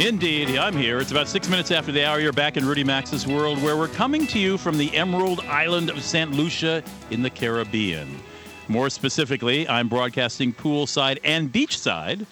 [0.00, 0.98] Indeed, I'm here.
[0.98, 2.20] It's about six minutes after the hour.
[2.20, 5.90] You're back in Rudy Maxa's world, where we're coming to you from the Emerald Island
[5.90, 6.32] of St.
[6.32, 8.08] Lucia in the Caribbean.
[8.66, 12.24] More specifically, I'm broadcasting poolside and beachside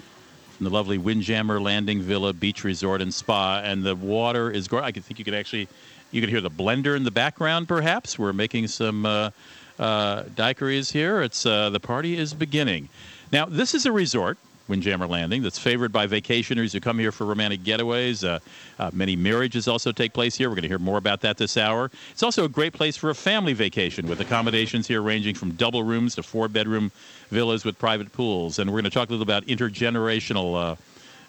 [0.56, 4.88] from the lovely Windjammer Landing Villa Beach Resort and Spa, and the water is gorgeous.
[4.88, 5.68] I think you could actually,
[6.10, 7.68] you could hear the blender in the background.
[7.68, 9.30] Perhaps we're making some uh,
[9.78, 11.20] uh, daiquiris here.
[11.20, 12.88] It's uh, the party is beginning.
[13.30, 14.38] Now, this is a resort
[14.68, 18.26] Windjammer Landing that's favored by vacationers who come here for romantic getaways.
[18.26, 18.38] Uh,
[18.78, 20.48] uh, many marriages also take place here.
[20.48, 21.90] We're going to hear more about that this hour.
[22.10, 25.82] It's also a great place for a family vacation with accommodations here ranging from double
[25.82, 26.92] rooms to four bedroom
[27.30, 28.58] villas with private pools.
[28.58, 30.78] And we're going to talk a little about intergenerational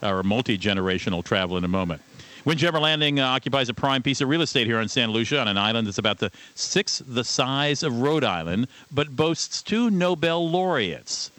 [0.03, 2.01] uh, or multi generational travel in a moment.
[2.45, 5.47] Windjammer Landing uh, occupies a prime piece of real estate here on Santa Lucia on
[5.47, 10.49] an island that's about the sixth the size of Rhode Island, but boasts two Nobel
[10.49, 11.31] laureates.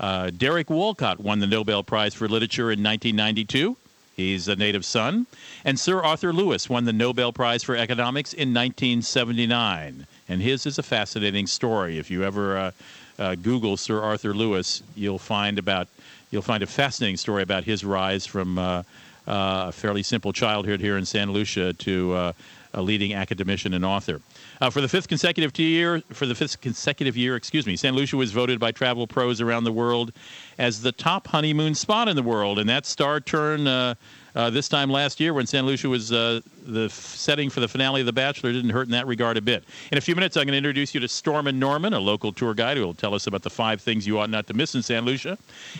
[0.00, 3.76] Uh, Derek Walcott won the Nobel Prize for Literature in 1992.
[4.16, 5.26] He's a native son.
[5.64, 10.06] And Sir Arthur Lewis won the Nobel Prize for Economics in 1979.
[10.28, 11.98] And his is a fascinating story.
[11.98, 12.70] If you ever uh,
[13.18, 15.86] uh, Google Sir Arthur Lewis, you'll find about
[16.30, 18.82] you'll find a fascinating story about his rise from uh,
[19.26, 22.32] uh, a fairly simple childhood here in Santa Lucia to uh,
[22.72, 24.20] a leading academician and author.
[24.60, 28.16] Uh, for the fifth consecutive year, for the fifth consecutive year, excuse me, San Lucia
[28.16, 30.12] was voted by travel pros around the world
[30.58, 33.94] as the top honeymoon spot in the world, and that star turn uh,
[34.34, 37.68] uh, this time last year when San Lucia was uh, the f- setting for the
[37.68, 39.64] finale of The Bachelor didn't hurt in that regard a bit.
[39.92, 42.52] In a few minutes, I'm going to introduce you to Stormin Norman, a local tour
[42.52, 44.82] guide who will tell us about the five things you ought not to miss in
[44.82, 45.38] San Lucia.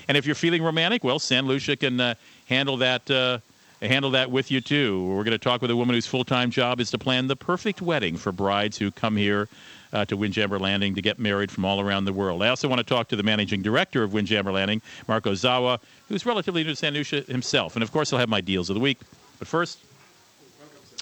[0.09, 2.15] And if you're feeling romantic, well, San Lucia can uh,
[2.47, 3.41] handle that uh,
[3.89, 5.07] handle that with you too.
[5.07, 7.37] We're going to talk with a woman whose full time job is to plan the
[7.37, 9.49] perfect wedding for brides who come here
[9.93, 12.43] uh, to Windjammer Landing to get married from all around the world.
[12.43, 16.25] I also want to talk to the managing director of Windjammer Landing, Mark Ozawa, who's
[16.27, 17.75] relatively new to San Lucia himself.
[17.75, 18.99] And of course, I'll have my deals of the week.
[19.39, 19.79] But first,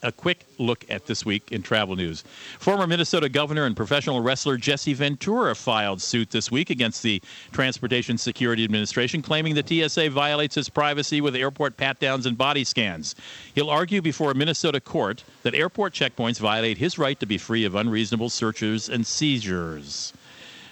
[0.02, 2.22] a quick look at this week in travel news.
[2.58, 7.20] Former Minnesota governor and professional wrestler Jesse Ventura filed suit this week against the
[7.52, 12.64] Transportation Security Administration, claiming the TSA violates his privacy with airport pat downs and body
[12.64, 13.14] scans.
[13.54, 17.64] He'll argue before a Minnesota court that airport checkpoints violate his right to be free
[17.64, 20.12] of unreasonable searches and seizures.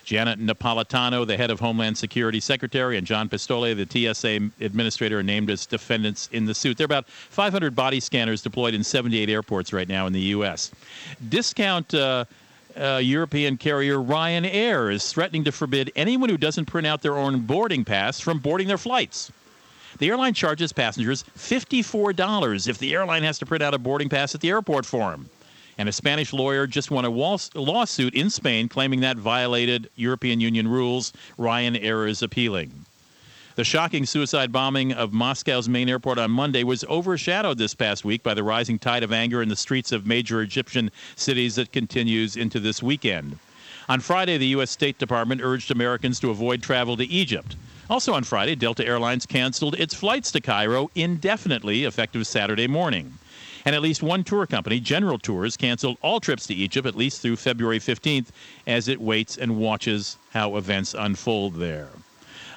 [0.07, 5.23] Janet Napolitano, the head of Homeland Security Secretary, and John Pistole, the TSA administrator, are
[5.23, 6.79] named as defendants in the suit.
[6.79, 10.71] There are about 500 body scanners deployed in 78 airports right now in the U.S.
[11.29, 11.93] Discount.
[11.93, 12.25] Uh,
[12.77, 17.41] uh, European carrier Ryanair is threatening to forbid anyone who doesn't print out their own
[17.41, 19.33] boarding pass from boarding their flights.
[19.99, 24.35] The airline charges passengers $54 if the airline has to print out a boarding pass
[24.35, 25.31] at the airport for them
[25.79, 30.69] and a Spanish lawyer just won a lawsuit in Spain claiming that violated European Union
[30.69, 31.13] rules.
[31.39, 32.87] Ryanair is appealing.
[33.57, 38.23] The shocking suicide bombing of Moscow's main airport on Monday was overshadowed this past week
[38.23, 42.37] by the rising tide of anger in the streets of major Egyptian cities that continues
[42.37, 43.39] into this weekend.
[43.89, 44.71] On Friday, the U.S.
[44.71, 47.57] State Department urged Americans to avoid travel to Egypt.
[47.89, 53.15] Also on Friday, Delta Airlines canceled its flights to Cairo indefinitely, effective Saturday morning.
[53.67, 57.21] And at least one tour company, General Tours, canceled all trips to Egypt at least
[57.21, 58.29] through February 15th
[58.65, 61.89] as it waits and watches how events unfold there.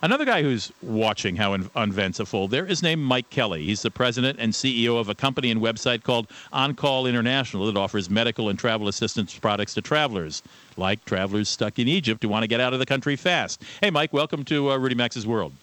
[0.04, 3.66] Another guy who's watching how events unfold there is named Mike Kelly.
[3.66, 7.76] He's the president and CEO of a company and website called On Call International that
[7.76, 10.44] offers medical and travel assistance products to travelers,
[10.78, 13.64] like travelers stuck in Egypt who want to get out of the country fast.
[13.82, 15.54] Hey, Mike, welcome to uh, Rudy Maxa's World.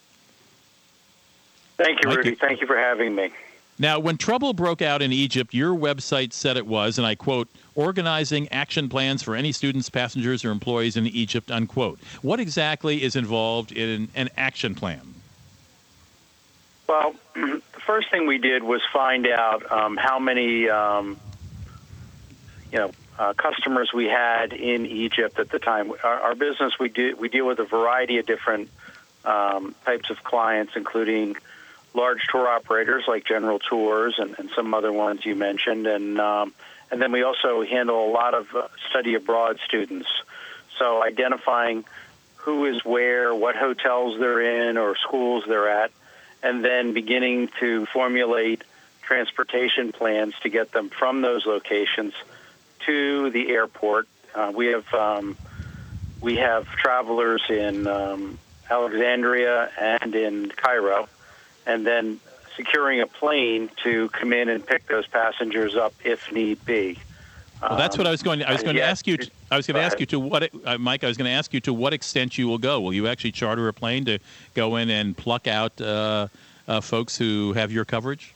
[1.76, 2.34] Thank you, Rudy.
[2.34, 3.30] Thank you for having me.
[3.78, 7.48] Now, when trouble broke out in Egypt, your website said it was, and I quote,
[7.74, 11.98] organizing action plans for any students, passengers, or employees in Egypt, unquote.
[12.22, 15.14] What exactly is involved in an action plan?
[16.88, 21.18] Well, the first thing we did was find out um, how many, um,
[22.72, 25.92] you know, uh, customers we had in Egypt at the time.
[26.02, 28.68] Our, our business, we do we deal with a variety of different
[29.24, 31.36] um, types of clients, including
[31.96, 36.54] large tour operators like General Tours and, and some other ones you mentioned, and um,
[36.90, 40.08] and then we also handle a lot of uh, study abroad students.
[40.78, 41.84] So identifying
[42.36, 45.90] who is where, what hotels they're in or schools they're at,
[46.42, 48.62] and then beginning to formulate
[49.02, 52.12] transportation plans to get them from those locations
[52.84, 54.06] to the airport.
[54.34, 55.36] Uh, we have um,
[56.20, 58.38] we have travelers in um,
[58.70, 61.08] Alexandria and in Cairo,
[61.66, 62.20] and then
[62.56, 66.98] securing a plane to come in and pick those passengers up if need be.
[67.60, 68.40] Well, that's what I was going.
[68.40, 69.16] To, I was going to ask you.
[69.16, 71.04] To, I was going to ask you to what, uh, Mike.
[71.04, 72.80] I was going to ask you to what extent you will go.
[72.80, 74.18] Will you actually charter a plane to
[74.54, 76.28] go in and pluck out uh,
[76.68, 78.34] uh, folks who have your coverage?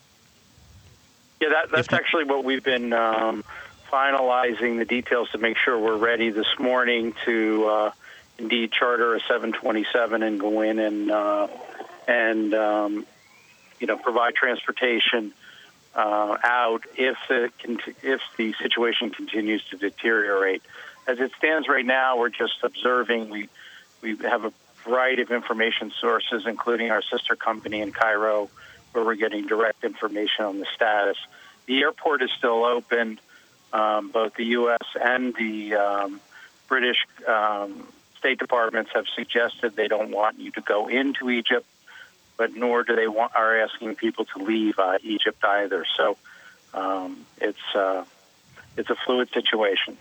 [1.41, 3.45] Yeah, that, that's actually what we've been um,
[3.91, 7.93] finalizing the details to make sure we're ready this morning to uh,
[8.39, 11.49] indeed charter a 727 and go in and uh,
[12.07, 13.07] and um,
[13.81, 15.33] you know provide transportation
[15.95, 17.51] uh, out if the
[18.03, 20.63] if the situation continues to deteriorate.
[21.07, 23.31] As it stands right now, we're just observing.
[23.31, 23.49] We
[24.03, 24.53] we have a
[24.85, 28.49] variety of information sources, including our sister company in Cairo,
[28.93, 31.17] where we're getting direct information on the status.
[31.67, 33.19] The airport is still open.
[33.73, 34.85] Um, both the U.S.
[35.01, 36.21] and the um,
[36.69, 37.87] British um,
[38.19, 41.67] State Departments have suggested they don't want you to go into Egypt
[42.41, 45.85] but nor do they want are asking people to leave uh, Egypt either.
[45.95, 46.17] So
[46.73, 48.03] um, it's uh,
[48.79, 49.99] it's a fluid situation.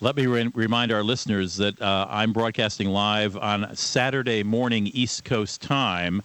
[0.00, 5.24] Let me re- remind our listeners that uh, I'm broadcasting live on Saturday morning East
[5.24, 6.20] Coast time.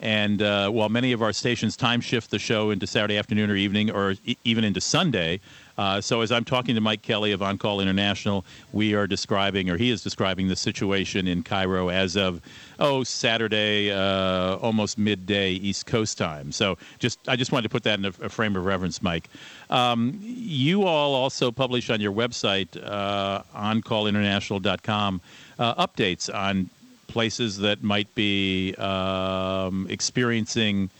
[0.00, 3.56] And uh, while many of our stations time shift the show into Saturday afternoon or
[3.56, 5.40] evening or e- even into Sunday,
[5.78, 9.70] uh, so as I'm talking to Mike Kelly of On Call International, we are describing,
[9.70, 12.40] or he is describing, the situation in Cairo as of
[12.80, 16.50] oh Saturday, uh, almost midday East Coast time.
[16.52, 19.30] So just I just wanted to put that in a, a frame of reference, Mike.
[19.70, 25.20] Um, you all also publish on your website, uh, OnCallInternational.com,
[25.58, 26.70] uh, updates on
[27.06, 30.90] places that might be um, experiencing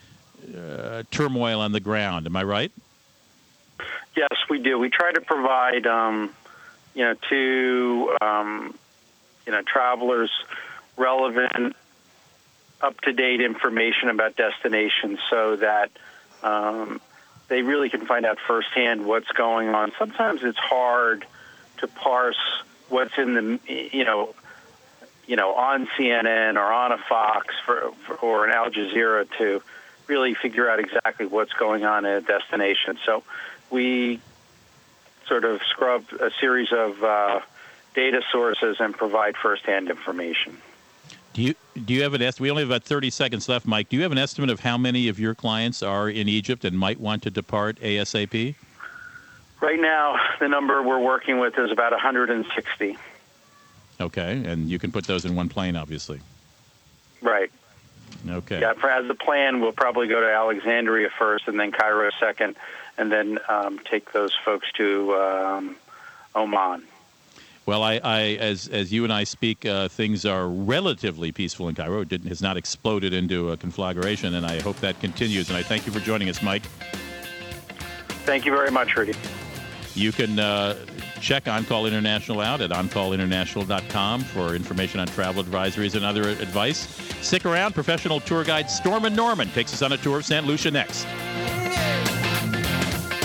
[0.56, 2.26] uh, turmoil on the ground.
[2.26, 2.72] Am I right?
[4.18, 4.76] Yes, we do.
[4.80, 6.34] We try to provide, um,
[6.92, 8.74] you know, to um,
[9.46, 10.32] you know travelers
[10.96, 11.76] relevant,
[12.80, 15.92] up to date information about destinations, so that
[16.42, 17.00] um,
[17.46, 19.92] they really can find out firsthand what's going on.
[20.00, 21.24] Sometimes it's hard
[21.76, 23.60] to parse what's in the
[23.92, 24.34] you know
[25.28, 29.62] you know on CNN or on a Fox for, for, or an Al Jazeera to
[30.08, 32.98] really figure out exactly what's going on in a destination.
[33.06, 33.22] So
[33.70, 34.20] we
[35.26, 37.40] sort of scrub a series of uh,
[37.94, 40.56] data sources and provide firsthand information.
[41.34, 41.54] Do you
[41.84, 42.44] do you have an estimate?
[42.44, 43.88] We only have about thirty seconds left, Mike.
[43.88, 46.76] Do you have an estimate of how many of your clients are in Egypt and
[46.76, 48.54] might want to depart ASAP?
[49.60, 52.96] Right now, the number we're working with is about 160.
[54.00, 56.20] Okay, and you can put those in one plane, obviously.
[57.20, 57.50] Right.
[58.28, 58.60] Okay.
[58.60, 62.56] Yeah, as a plan, we'll probably go to Alexandria first, and then Cairo second,
[62.98, 65.76] and then um, take those folks to um,
[66.34, 66.82] Oman.
[67.68, 71.74] Well, I, I, as as you and I speak, uh, things are relatively peaceful in
[71.74, 72.00] Cairo.
[72.00, 75.50] It has not exploded into a conflagration, and I hope that continues.
[75.50, 76.62] And I thank you for joining us, Mike.
[78.24, 79.14] Thank you very much, Rudy.
[79.94, 80.76] You can uh,
[81.20, 86.88] check On Call International out at OnCallInternational.com for information on travel advisories and other advice.
[87.20, 87.74] Stick around.
[87.74, 90.46] Professional tour guide Stormin Norman takes us on a tour of St.
[90.46, 91.06] Lucia next.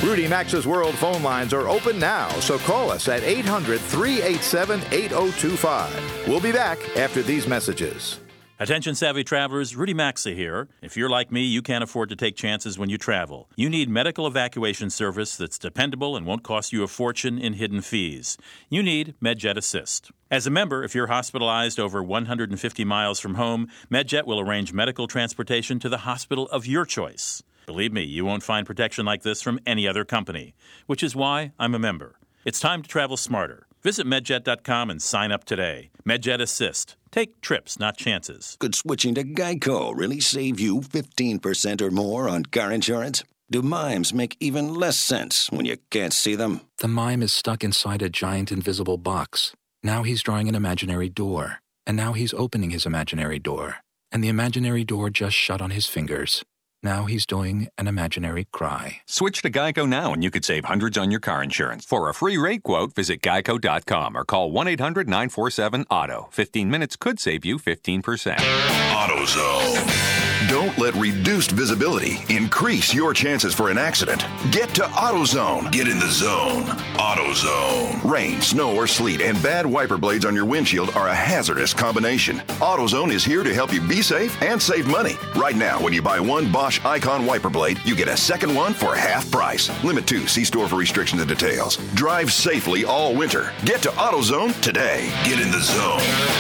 [0.04, 6.28] Rudy Maxa's World phone lines are open now, so call us at 800 387 8025.
[6.28, 8.20] We'll be back after these messages.
[8.60, 10.68] Attention savvy travelers, Rudy Maxa here.
[10.82, 13.48] If you're like me, you can't afford to take chances when you travel.
[13.56, 17.80] You need medical evacuation service that's dependable and won't cost you a fortune in hidden
[17.80, 18.38] fees.
[18.70, 20.12] You need MedJet Assist.
[20.30, 25.08] As a member, if you're hospitalized over 150 miles from home, MedJet will arrange medical
[25.08, 27.42] transportation to the hospital of your choice.
[27.66, 30.54] Believe me, you won't find protection like this from any other company,
[30.86, 32.16] which is why I'm a member.
[32.46, 33.68] It's time to travel smarter.
[33.84, 35.90] Visit medjet.com and sign up today.
[36.06, 36.96] MedJet Assist.
[37.12, 38.58] Take trips, not chances.
[38.60, 43.24] Could switching to Geico really save you 15% or more on car insurance?
[43.52, 46.62] Do mimes make even less sense when you can't see them?
[46.80, 49.54] The mime is stuck inside a giant invisible box.
[49.84, 51.60] Now he's drawing an imaginary door.
[51.86, 53.78] And now he's opening his imaginary door.
[54.12, 56.44] And the imaginary door just shut on his fingers.
[56.84, 58.98] Now he's doing an imaginary cry.
[59.06, 61.86] Switch to Geico now and you could save hundreds on your car insurance.
[61.86, 66.32] For a free rate quote, visit geico.com or call 1 800 947 AUTO.
[66.34, 68.36] 15 minutes could save you 15%.
[68.36, 70.24] AutoZone.
[70.50, 74.26] Don't let reduced visibility increase your chances for an accident.
[74.52, 75.72] Get to AutoZone.
[75.72, 76.64] Get in the zone.
[76.96, 78.04] AutoZone.
[78.04, 82.40] Rain, snow, or sleet and bad wiper blades on your windshield are a hazardous combination.
[82.60, 85.16] AutoZone is here to help you be safe and save money.
[85.36, 88.74] Right now, when you buy one Bosch Icon wiper blade, you get a second one
[88.74, 89.70] for half price.
[89.84, 90.28] Limit 2.
[90.28, 91.78] See store for restrictions and details.
[91.94, 93.52] Drive safely all winter.
[93.66, 95.12] Get to AutoZone today.
[95.26, 96.00] Get in the zone.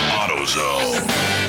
[0.09, 1.43] AutoZone.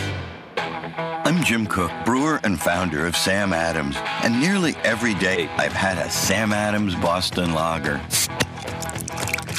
[1.26, 5.98] I'm Jim Koch, brewer and founder of Sam Adams, and nearly every day I've had
[5.98, 7.96] a Sam Adams Boston Lager.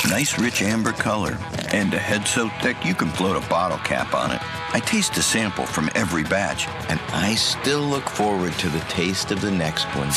[0.10, 1.38] Nice rich amber color,
[1.74, 4.42] and a head so thick you can float a bottle cap on it.
[4.76, 9.32] I taste a sample from every batch, and I still look forward to the taste
[9.32, 10.10] of the next one.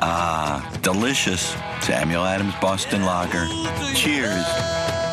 [0.00, 1.54] Ah, delicious.
[1.82, 3.46] Samuel Adams Boston Lager.
[3.94, 4.44] Cheers.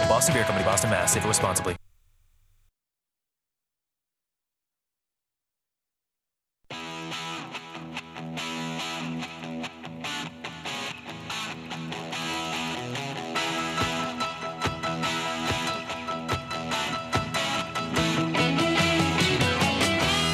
[0.10, 1.14] Boston Beer Company, Boston, Mass.
[1.14, 1.76] Save it responsibly.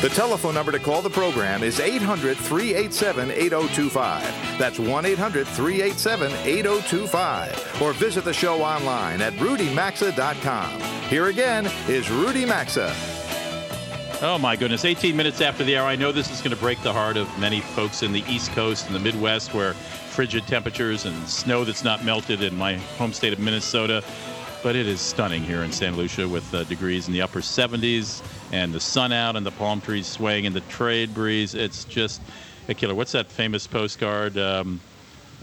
[0.10, 4.58] The telephone number to call the program is 800 387 8025.
[4.58, 7.82] That's 1 800 387 8025.
[7.82, 10.82] Or visit the show online at rudymaxa.com.
[11.10, 12.92] Here again is Rudy Maxa.
[14.24, 15.88] Oh my goodness, 18 minutes after the hour.
[15.88, 18.52] I know this is going to break the heart of many folks in the East
[18.54, 23.14] Coast and the Midwest where frigid temperatures and snow that's not melted in my home
[23.14, 24.04] state of Minnesota.
[24.64, 28.24] But it is stunning here in San Lucia with uh, degrees in the upper 70s
[28.52, 31.54] and the sun out and the palm trees swaying in the trade breeze.
[31.56, 32.22] It's just
[32.68, 32.96] a killer.
[32.96, 34.38] What's that famous postcard?
[34.38, 34.80] Um,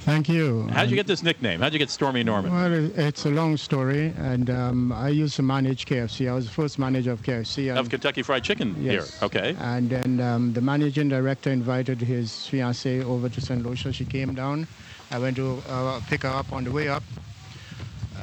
[0.00, 0.66] Thank you.
[0.73, 1.61] How'd you get this nickname?
[1.61, 2.52] How'd you get Stormy Norman?
[2.52, 6.31] Well, it's a long story, and um, I used to manage KFC.
[6.31, 7.76] I was the first manager of KFC.
[7.76, 8.92] Of Kentucky Fried Chicken yes.
[8.92, 9.26] here.
[9.26, 9.54] Okay.
[9.61, 13.64] And then um, the managing director invited his fiancée over to St.
[13.64, 13.92] Lucia.
[13.92, 14.66] She came down.
[15.11, 17.02] I went to uh, pick her up on the way up.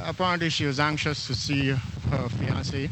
[0.05, 2.89] Apparently, she was anxious to see her fiance.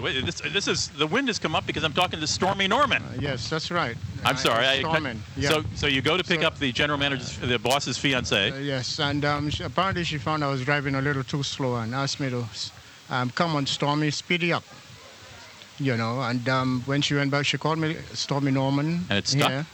[0.00, 3.02] Wait, this, this is the wind has come up because I'm talking to Stormy Norman.
[3.02, 3.96] Uh, yes, that's right.
[4.24, 4.66] I'm Uh, sorry.
[4.66, 5.50] I, Stormin, yeah.
[5.50, 8.50] So, so you go to pick So- up the general manager's, the boss's fiance.
[8.50, 11.76] Uh, yes, and um, she, apparently she found I was driving a little too slow
[11.76, 12.44] and asked me to
[13.10, 14.64] um, come on, Stormy, speedy up.
[15.78, 19.04] You know, and um, when she went back, she called me Stormy Norman.
[19.08, 19.50] And it stuck?
[19.50, 19.66] Here.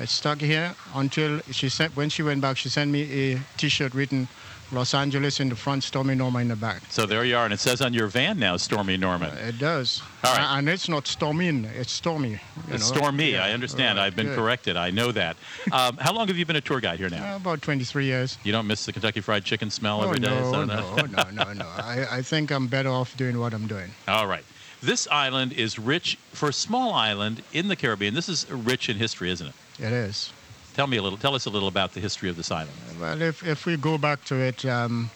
[0.00, 1.96] It stuck here until she sent.
[1.96, 4.28] When she went back, she sent me a T-shirt written
[4.72, 6.82] "Los Angeles" in the front, Stormy Norman in the back.
[6.90, 9.36] So there you are, and it says on your van now, Stormy Norman.
[9.38, 10.02] It does.
[10.24, 10.58] All right.
[10.58, 12.30] And it's not Stormin, it's Stormy.
[12.30, 12.38] you
[12.70, 12.96] It's know.
[12.98, 13.32] Stormy.
[13.32, 13.98] Yeah, I understand.
[13.98, 14.36] right, I've been good.
[14.36, 14.76] corrected.
[14.76, 15.36] I know that.
[15.72, 17.34] Um, how long have you been a tour guide here now?
[17.34, 18.38] Uh, about 23 years.
[18.42, 20.28] You don't miss the Kentucky Fried Chicken smell oh, every day?
[20.28, 21.64] no, so no, no, no, no.
[21.76, 23.90] I, I think I'm better off doing what I'm doing.
[24.08, 24.44] All right.
[24.82, 28.14] This island is rich for a small island in the Caribbean.
[28.14, 29.54] This is rich in history, isn't it?
[29.78, 30.32] It is.
[30.78, 31.18] Tell me a little.
[31.18, 32.70] Tell us a little about the history of this island.
[33.00, 35.10] Well, if, if we go back to it, um,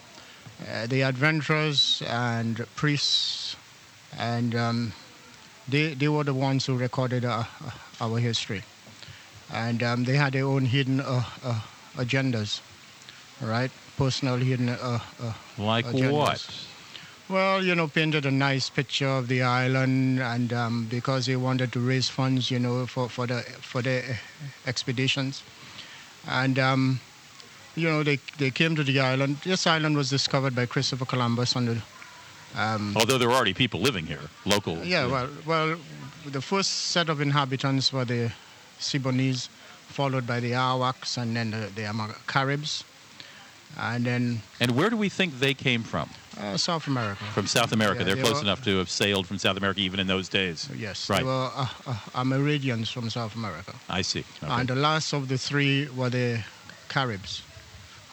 [0.68, 3.54] uh, the adventurers and priests,
[4.18, 4.92] and um,
[5.68, 8.64] they, they were the ones who recorded uh, uh, our history.
[9.52, 11.60] And um, they had their own hidden uh, uh,
[11.94, 12.60] agendas,
[13.40, 13.70] right?
[13.96, 16.12] Personal hidden uh, uh, Like agendas.
[16.12, 16.71] what?
[17.32, 21.72] Well, you know, painted a nice picture of the island, and um, because they wanted
[21.72, 24.02] to raise funds, you know, for, for the for the
[24.66, 25.42] expeditions,
[26.28, 27.00] and um,
[27.74, 29.38] you know, they they came to the island.
[29.44, 31.78] This island was discovered by Christopher Columbus on the.
[32.54, 34.84] Um, Although there are already people living here, local.
[34.84, 35.76] yeah, well, well,
[36.26, 38.30] the first set of inhabitants were the
[38.78, 39.48] Siboneyes,
[39.88, 42.84] followed by the Arawaks, and then the, the Caribs,
[43.78, 46.08] and then And where do we think they came from?
[46.40, 47.22] uh, South America.
[47.34, 48.00] From South America.
[48.00, 50.28] Yeah, They're they close were- enough to have sailed from South America even in those
[50.30, 50.68] days.
[50.76, 51.18] Yes, Right.
[51.18, 53.74] they were uh, uh, Amerindians from South America.
[53.90, 54.24] I see.
[54.42, 54.52] Okay.
[54.52, 56.42] And the last of the three were the
[56.88, 57.42] Caribs,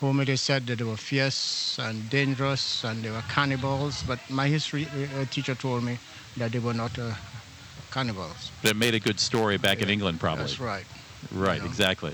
[0.02, 4.04] whom it is said that they were fierce and dangerous and they were cannibals.
[4.04, 5.98] But my history uh, teacher told me
[6.38, 7.14] that they were not uh,
[7.92, 8.52] cannibals.
[8.62, 10.44] But it made a good story back in England, probably.
[10.46, 10.86] That's right.
[11.32, 12.14] Right, exactly.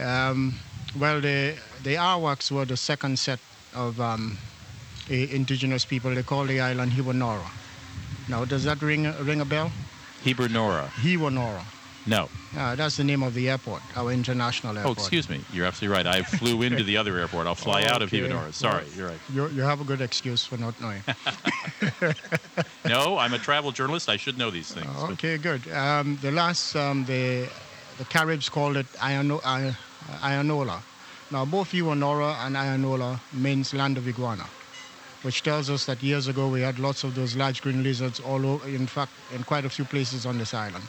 [0.00, 0.54] Um,
[0.98, 3.38] well, the the Arawaks were the second set
[3.74, 4.38] of um,
[5.08, 6.14] indigenous people.
[6.14, 7.48] They call the island Hewanorra.
[8.28, 9.70] Now, does that ring ring a bell?
[10.22, 10.90] Heber Nora.
[11.02, 11.62] Hewanorra.
[12.06, 12.28] No.
[12.56, 14.98] Uh, that's the name of the airport, our international airport.
[14.98, 15.40] Oh, excuse me.
[15.54, 16.06] You're absolutely right.
[16.06, 17.46] I flew into the other airport.
[17.46, 18.20] I'll fly out of Okay.
[18.28, 18.52] Hewanorra.
[18.52, 19.18] Sorry, Well, you're right.
[19.32, 21.02] You, you have a good excuse for not knowing.
[22.86, 24.08] No, I'm a travel journalist.
[24.10, 24.86] I should know these things.
[25.00, 25.66] but- okay, good.
[25.72, 27.48] Um, the last, um, the
[27.98, 29.74] the Caribs called it Iano, I,
[30.22, 30.80] Iyanola.
[31.30, 34.44] Now, both Iwanora and Ianola means land of iguana,
[35.22, 38.44] which tells us that years ago we had lots of those large green lizards all
[38.46, 40.84] over, in fact, in quite a few places on this island.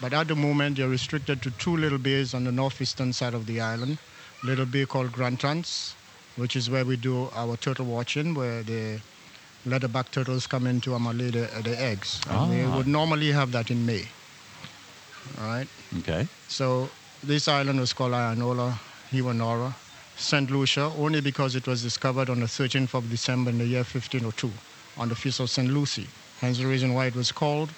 [0.00, 3.46] But at the moment, they're restricted to two little bays on the northeastern side of
[3.46, 3.98] the island.
[4.42, 5.94] Little bay called Grande Anse,
[6.36, 9.00] which is where we do our turtle watching, where the
[9.66, 12.18] leatherback turtles come in to lay the, the eggs.
[12.30, 12.76] And we Ah.
[12.78, 14.06] would normally have that in May.
[15.38, 15.68] All right.
[15.98, 16.26] Okay.
[16.48, 16.88] So
[17.22, 18.74] this island was called Iyanola,
[19.10, 19.72] Hewanorra,
[20.16, 20.50] St.
[20.50, 24.50] Lucia, only because it was discovered on the 13th of December in the year 1502
[24.98, 25.68] on the feast of St.
[25.70, 26.06] Lucy.
[26.40, 27.70] Hence the reason why it was called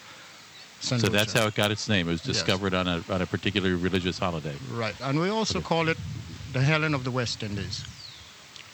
[0.80, 1.00] St.
[1.00, 1.16] So Lucia.
[1.18, 2.08] that's how it got its name.
[2.08, 2.36] It was Yes.
[2.36, 4.54] discovered on a on a particular religious holiday.
[4.72, 4.94] Right.
[5.00, 5.98] And we also call it
[6.52, 7.84] the Helen of the West Indies,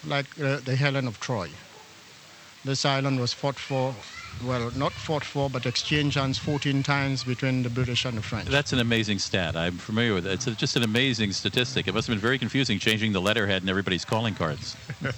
[0.06, 1.48] like uh, the Helen of Troy.
[2.64, 3.94] This island was fought for,
[4.44, 8.48] well, not fought for, but exchanged hands 14 times between the British and the French.
[8.48, 9.56] That's an amazing stat.
[9.56, 10.32] I'm familiar with it.
[10.32, 11.88] It's a, just an amazing statistic.
[11.88, 14.76] It must have been very confusing changing the letterhead in everybody's calling cards.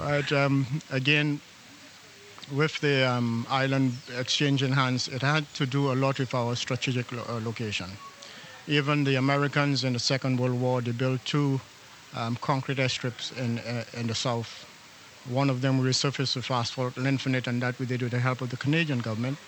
[0.00, 0.30] Right.
[0.32, 1.40] Um, again,
[2.52, 7.10] with the um, island exchanging hands, it had to do a lot with our strategic
[7.12, 7.90] lo- uh, location.
[8.66, 11.60] Even the Americans in the Second World War, they built two
[12.14, 14.66] um, concrete airstrips in uh, in the south.
[15.28, 18.50] One of them resurfaced with asphalt, infinite, and that we did with the help of
[18.50, 19.38] the Canadian government.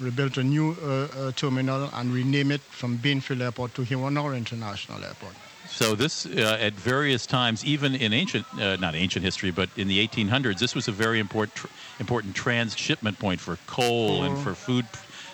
[0.00, 4.36] We built a new uh, uh, terminal and renamed it from Bainfield Airport to Hewanorra
[4.36, 5.34] International Airport.
[5.68, 9.86] So this, uh, at various times, even in ancient, uh, not ancient history, but in
[9.86, 11.66] the 1800s, this was a very important, tr-
[12.00, 14.86] important transshipment point for coal and for food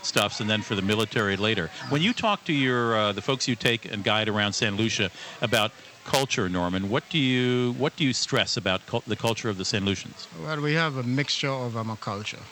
[0.03, 1.71] stuffs, and then for the military later.
[1.89, 5.11] When you talk to your uh, the folks you take and guide around San Lucia
[5.41, 5.73] about
[6.09, 9.65] culture, Norman, what do you what do you stress about cul- the culture of the
[9.65, 10.27] Saint Lucians?
[10.43, 12.45] Well, we have a mixture of um, culture,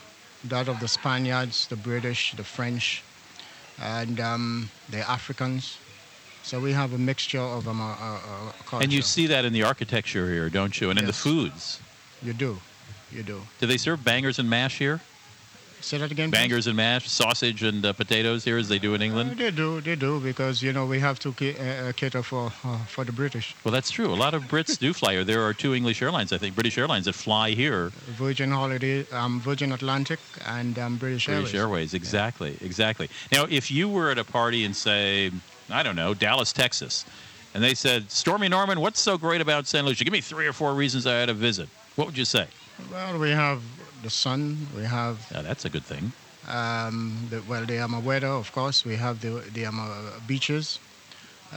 [0.45, 3.03] that of the Spaniards, the British, the French,
[3.81, 5.79] and um, the Africans.
[6.42, 8.85] So we have a mixture of um, a, a culture.
[8.85, 10.90] And you see that in the architecture here, don't you?
[10.90, 11.81] And in the foods.
[12.23, 12.59] You do,
[13.11, 13.40] you do.
[13.61, 15.01] Do they serve bangers and mash here?
[15.87, 16.31] Say that again.
[16.33, 16.38] please?
[16.40, 19.38] Bangers and mash, sausage and uh, potatoes here, as they do in Uh, England.
[19.38, 22.79] they do, they do, because you know we have to uh, uh, cater for uh,
[22.87, 23.55] for the British.
[23.62, 24.12] Well, that's true.
[24.12, 25.22] A lot of Brits do fly here.
[25.25, 27.92] There are two English airlines, I think, British Airlines that fly here.
[28.18, 31.55] Virgin Holiday, um, Virgin Atlantic, and um, British, British Airways.
[31.55, 33.09] Airways, exactly, exactly.
[33.31, 35.31] Now, if you were at a party in, say,
[35.70, 37.05] I don't know, Dallas, Texas,
[37.55, 40.03] and they said, Stormy Norman, what's so great about San Lucia?
[40.03, 41.68] Give me three or four reasons I ought to visit.
[41.94, 42.46] What would you say?
[42.90, 43.62] Well, we have
[44.02, 46.12] the sun, we have Yeah, that's a good thing.
[46.48, 48.85] um, the, well, the um, weather, of course.
[48.85, 50.78] We have the the um, uh, beaches,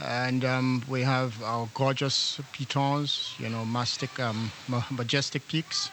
[0.04, 4.50] and um, we have our gorgeous pitons, you know, mastic, um,
[4.90, 5.90] majestic peaks,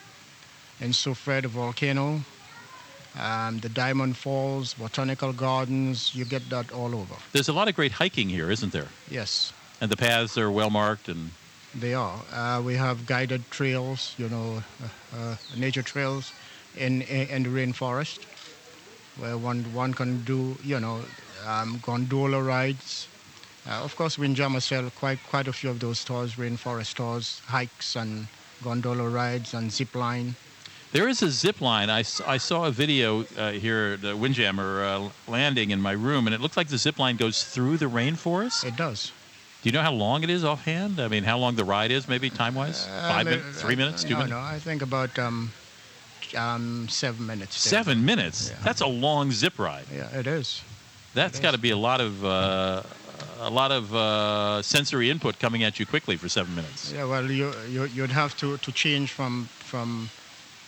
[0.80, 2.20] in Soufrière, the volcano,
[3.18, 6.14] um, the Diamond Falls, botanical gardens.
[6.14, 7.14] You get that all over.
[7.32, 8.88] There's a lot of great hiking here, isn't there?
[9.10, 11.30] Yes, And the paths are well marked and
[11.74, 12.18] they are.
[12.32, 16.32] Uh, we have guided trails, you know, uh, uh, nature trails
[16.76, 18.24] in, in the rainforest,
[19.18, 21.00] where one one can do, you know,
[21.46, 23.08] um, gondola rides.
[23.68, 27.96] Uh, of course, in sell quite quite a few of those tours, rainforest tours, hikes
[27.96, 28.26] and
[28.62, 30.34] gondola rides and zip line.
[30.90, 31.90] There is a zip line.
[31.90, 36.34] I, I saw a video uh, here, the Windjammer uh, landing in my room, and
[36.34, 38.64] it looks like the zip line goes through the rainforest.
[38.64, 39.12] It does.
[39.62, 41.00] Do you know how long it is offhand?
[41.00, 42.86] I mean, how long the ride is, maybe time wise?
[42.86, 44.30] Five Uh, minutes, three minutes, two no, minutes?
[44.30, 45.50] No, I think about um,
[46.36, 47.64] um, seven minutes.
[47.64, 47.70] there.
[47.72, 48.52] Seven minutes?
[48.62, 49.86] That's a long zip ride.
[49.92, 50.62] Yeah, it is.
[51.14, 52.82] That's got to be a lot of uh,
[53.40, 56.92] a lot of uh, sensory input coming at you quickly for seven minutes.
[56.92, 60.08] Yeah, well, you, you you'd have to, to change from from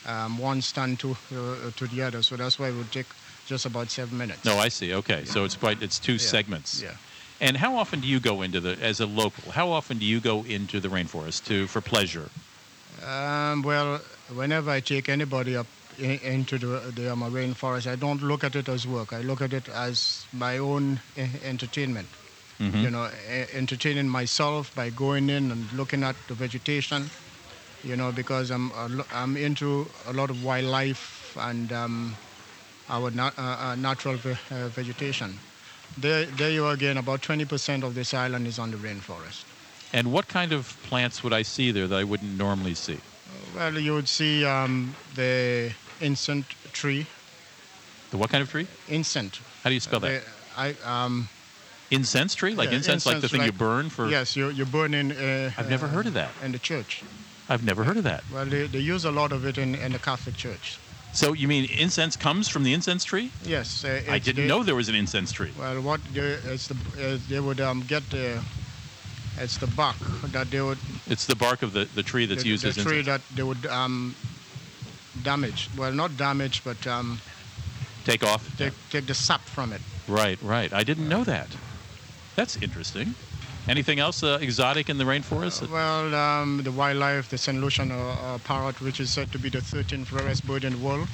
[0.06, 3.06] um, one stand to uh, to the other, so that's why it would take
[3.46, 4.44] just about seven minutes.
[4.44, 4.94] No, I see.
[4.94, 6.82] Okay, so it's quite it's two Yeah, segments.
[6.82, 6.94] yeah.
[7.40, 9.52] And how often do you go into the as a local?
[9.52, 12.28] How often do you go into the rainforest to for pleasure?
[13.04, 14.00] Um, well,
[14.34, 15.66] whenever I take anybody up
[15.98, 19.12] in, into the the um, rainforest, I don't look at it as work.
[19.12, 22.08] I look at it as my own e- entertainment.
[22.60, 22.82] Mhm.
[22.82, 23.08] You know,
[23.54, 27.08] entertaining myself by going in and looking at the vegetation.
[27.82, 28.70] You know, because I'm
[29.14, 32.16] I'm into a lot of wildlife and um,
[32.90, 34.18] our nat- uh, uh, natural
[34.50, 35.38] uh, vegetation.
[35.98, 36.96] There, there you are again.
[36.98, 39.44] About 20% of this island is on the rainforest.
[39.92, 42.98] And what kind of plants would I see there that I wouldn't normally see?
[43.54, 47.06] Well, you would see um, the incense tree.
[48.10, 48.66] The what kind of tree?
[48.88, 49.40] Incense.
[49.62, 50.22] How do you spell that?
[50.22, 51.28] The- I um.
[51.90, 54.08] Incense tree, like yeah, incense, like the thing you burn for.
[54.08, 55.10] Yes, you you burn in.
[55.10, 56.30] Uh, I've never heard of that.
[56.44, 57.02] In the church.
[57.48, 58.22] I've never heard of that.
[58.32, 60.78] Well, they, they use a lot of it in, in the Catholic Church.
[61.12, 63.30] So you mean incense comes from the incense tree?
[63.44, 63.84] Yes.
[63.84, 65.50] Uh, I didn't the- know there was an incense tree.
[65.58, 68.40] Well, what they, it's the uh, they would um, get the
[69.38, 69.96] it's the bark
[70.32, 72.76] that they would It's the bark of the, the tree that's the, used the as
[72.76, 73.06] tree incense.
[73.06, 74.14] that they would um,
[75.22, 75.68] damage.
[75.76, 77.20] Well, not damage, but um,
[78.04, 78.42] Take off.
[78.56, 79.80] take take the sap from it.
[80.08, 80.72] Right, right.
[80.72, 81.48] I didn't know that.
[82.36, 83.14] That's interesting.
[83.68, 85.68] Anything else uh, exotic in the rainforest?
[85.70, 87.60] Well, um, the wildlife, the St.
[87.60, 90.78] Lucian uh, uh, parrot, which is said to be the 13th rarest bird in the
[90.78, 91.06] world,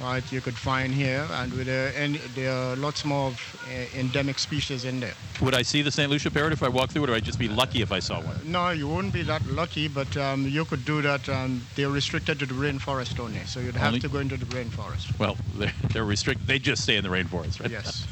[0.00, 0.22] right?
[0.32, 4.38] You could find here, and with uh, and there are lots more of, uh, endemic
[4.38, 5.14] species in there.
[5.40, 6.10] Would I see the St.
[6.10, 7.98] Lucia parrot if I walked through, it, or would I just be lucky if I
[7.98, 8.36] saw one?
[8.44, 11.28] No, you wouldn't be that lucky, but um, you could do that.
[11.28, 14.46] Um, they're restricted to the rainforest only, so you'd have Only- to go into the
[14.46, 15.18] rainforest.
[15.18, 16.46] Well, they're, they're restricted.
[16.46, 17.70] They just stay in the rainforest, right?
[17.70, 18.06] Yes.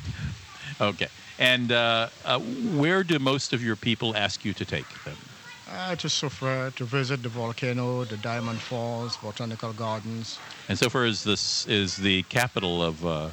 [0.80, 1.08] okay.
[1.38, 2.38] And uh, uh,
[2.74, 5.16] where do most of your people ask you to take them?
[5.70, 10.38] Uh, to Soufrière, to visit the volcano, the Diamond Falls, botanical gardens.
[10.68, 13.28] And so far as this is the capital of, uh,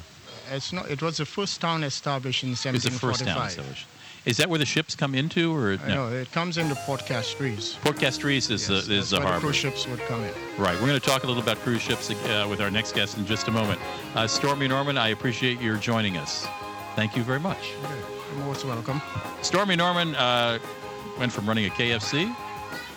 [0.50, 0.90] It's not.
[0.90, 3.34] It was the first town established in is the first 1745.
[3.36, 3.86] town established.
[4.26, 7.76] Is that where the ships come into, or Uh, no, it comes into Port Castries.
[7.82, 9.40] Port Castries is Yes, the that's is the where harbor.
[9.46, 10.32] cruise ships would come in.
[10.58, 10.74] Right.
[10.80, 13.26] We're going to talk a little about cruise ships uh, with our next guest in
[13.26, 13.80] just a moment.
[14.14, 16.46] Uh, Stormy Norman, I appreciate your joining us.
[16.94, 17.72] Thank you very much.
[18.34, 19.00] You're most welcome.
[19.42, 20.58] Stormy Norman uh,
[21.18, 22.34] went from running a KFC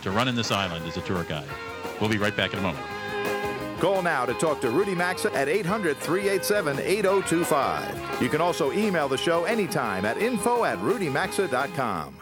[0.02, 1.48] to running this island as a tour guide.
[2.00, 2.86] We'll be right back in a moment.
[3.80, 8.22] Call now to talk to Rudy Maxa at 800 387 8025.
[8.22, 12.22] You can also email the show anytime at info at rudymaxa.com.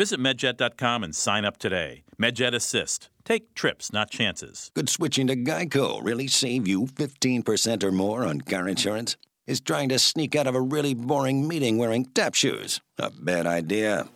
[0.00, 2.04] Visit medjet.com and sign up today.
[2.18, 3.10] MedJet Assist.
[3.22, 4.70] Take trips, not chances.
[4.74, 9.18] Could switching to Geico really save you 15% or more on car insurance?
[9.46, 13.46] Is trying to sneak out of a really boring meeting wearing tap shoes a bad
[13.46, 14.08] idea?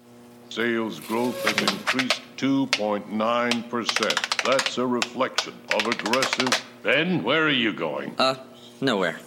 [0.48, 4.42] Sales growth has increased 2.9%.
[4.42, 6.48] That's a reflection of aggressive.
[6.82, 8.14] Ben, where are you going?
[8.16, 8.36] Uh,
[8.80, 9.20] nowhere.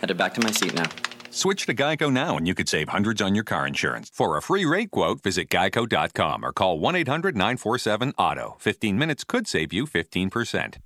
[0.00, 0.86] Headed back to my seat now.
[1.34, 4.08] Switch to Geico now and you could save hundreds on your car insurance.
[4.14, 8.60] For a free rate quote, visit geico.com or call 1 800 947 AUTO.
[8.60, 10.76] 15 minutes could save you 15%.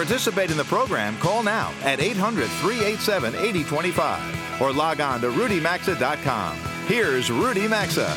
[0.00, 6.56] Participate in the program, call now at 800 387 8025 or log on to rudymaxa.com.
[6.86, 8.10] Here's Rudy Maxa.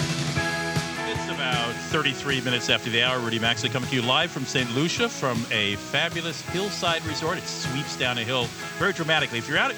[1.09, 3.19] It's about 33 minutes after the hour.
[3.19, 4.73] Rudy Maxa coming to you live from St.
[4.73, 7.37] Lucia from a fabulous hillside resort.
[7.37, 8.45] It sweeps down a hill
[8.79, 9.39] very dramatically.
[9.39, 9.73] If you're out,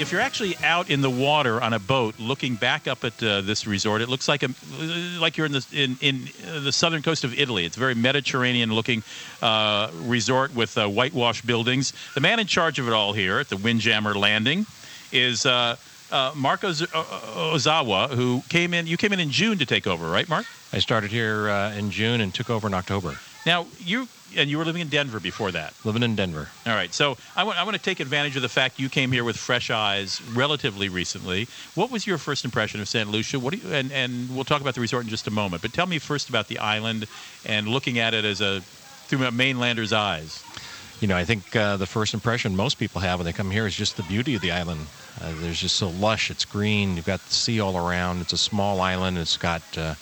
[0.00, 3.42] if you're actually out in the water on a boat looking back up at uh,
[3.42, 4.48] this resort, it looks like a
[5.20, 7.66] like you're in the in, in uh, the southern coast of Italy.
[7.66, 9.02] It's a very Mediterranean-looking
[9.42, 11.92] uh, resort with uh, whitewashed buildings.
[12.14, 14.66] The man in charge of it all here at the Windjammer Landing
[15.12, 15.46] is.
[15.46, 15.76] Uh,
[16.12, 20.10] uh, Mark Oz- Ozawa, who came in, you came in in June to take over,
[20.10, 20.44] right, Mark?
[20.72, 23.14] I started here uh, in June and took over in October.
[23.46, 25.74] Now you and you were living in Denver before that.
[25.84, 26.48] Living in Denver.
[26.66, 29.12] All right, so I want I want to take advantage of the fact you came
[29.12, 31.48] here with fresh eyes relatively recently.
[31.74, 33.38] What was your first impression of Santa Lucia?
[33.38, 35.62] What do you, and and we'll talk about the resort in just a moment.
[35.62, 37.06] But tell me first about the island
[37.44, 40.44] and looking at it as a through a mainlander's eyes.
[41.00, 43.66] You know, I think uh, the first impression most people have when they come here
[43.66, 44.86] is just the beauty of the island.
[45.20, 46.30] Uh, there's just so lush.
[46.30, 46.96] It's green.
[46.96, 48.20] You've got the sea all around.
[48.20, 49.16] It's a small island.
[49.16, 49.94] It's got uh,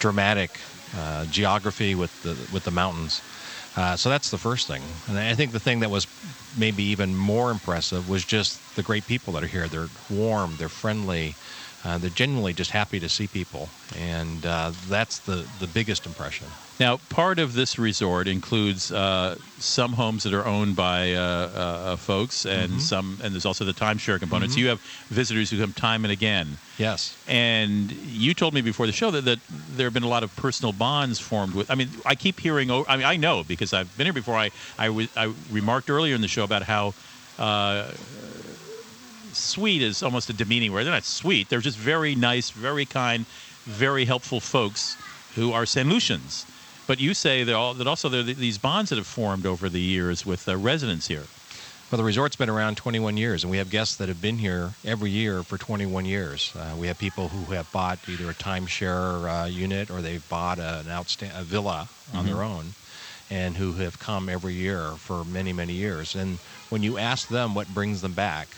[0.00, 0.50] dramatic
[0.96, 3.22] uh, geography with the with the mountains.
[3.80, 4.82] Uh, so that's the first thing.
[5.08, 6.06] And I think the thing that was
[6.58, 9.68] maybe even more impressive was just the great people that are here.
[9.68, 10.56] They're warm.
[10.58, 11.34] They're friendly.
[11.82, 16.46] Uh, they're genuinely just happy to see people, and uh, that's the, the biggest impression.
[16.80, 21.96] Now, part of this resort includes uh, some homes that are owned by uh, uh,
[21.96, 22.80] folks, and Mhm.
[22.80, 24.52] some, and there's also the timeshare component.
[24.52, 24.60] So Mhm.
[24.62, 26.56] you have visitors who come time and again.
[26.78, 27.14] Yes.
[27.28, 29.40] And you told me before the show that, that
[29.76, 31.70] there have been a lot of personal bonds formed with.
[31.70, 32.70] I mean, I keep hearing.
[32.70, 34.38] I mean, I know because I've been here before.
[34.38, 34.86] I I,
[35.50, 36.94] remarked earlier in the show about how.
[37.38, 37.88] Uh,
[39.32, 40.84] sweet is almost a demeaning word.
[40.84, 41.48] They're not sweet.
[41.48, 43.26] They're just very nice, very kind,
[43.64, 44.96] very helpful folks
[45.36, 45.88] who are St.
[45.88, 46.44] Lucians.
[46.90, 49.68] But you say that, all, that also there are these bonds that have formed over
[49.68, 51.22] the years with uh, residents here.
[51.88, 54.70] Well, the resort's been around 21 years, and we have guests that have been here
[54.84, 56.52] every year for 21 years.
[56.56, 60.58] Uh, we have people who have bought either a timeshare uh, unit or they've bought
[60.58, 62.26] an outsta- a villa on Mhm.
[62.26, 62.74] their own,
[63.30, 66.16] and who have come every year for many, many years.
[66.16, 66.38] And
[66.70, 68.48] when you ask them what brings them back,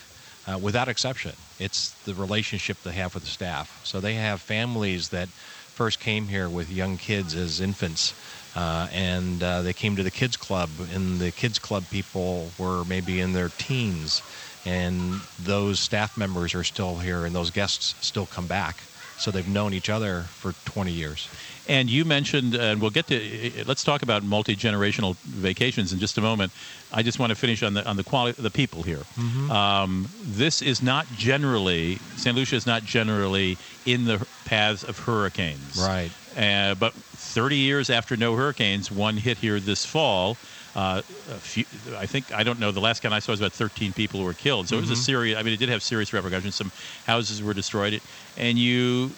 [0.48, 3.78] uh, without exception, it's the relationship they have with the staff.
[3.84, 5.28] So they have families that
[5.74, 8.14] first came here with young kids as infants,
[8.54, 12.84] uh, and uh, they came to the kids club, and the kids club people were
[12.84, 14.22] maybe in their teens,
[14.66, 18.82] and those staff members are still here, and those guests still come back.
[19.22, 21.28] So they've known each other for 20 years.
[21.68, 23.64] And you mentioned, and we'll get to.
[23.64, 26.50] Let's talk about multi generational vacations in just a moment.
[26.92, 29.04] I just want to finish on the on the quality the people here.
[29.16, 29.48] Mhm.
[29.48, 32.34] Um, this is not generally St.
[32.34, 35.76] Lucia is not generally in the paths of hurricanes.
[35.78, 36.10] Right.
[36.36, 40.36] Uh, but 30 years after no hurricanes, one hit here this fall.
[40.74, 41.64] Uh, a few,
[41.96, 42.72] I think I don't know.
[42.72, 44.68] The last count I saw was about 13 people who were killed.
[44.68, 45.04] So it was a Mhm.
[45.04, 45.38] serious.
[45.38, 46.56] I mean, it did have serious repercussions.
[46.56, 46.72] Some
[47.04, 48.00] houses were destroyed.
[48.36, 49.14] And you,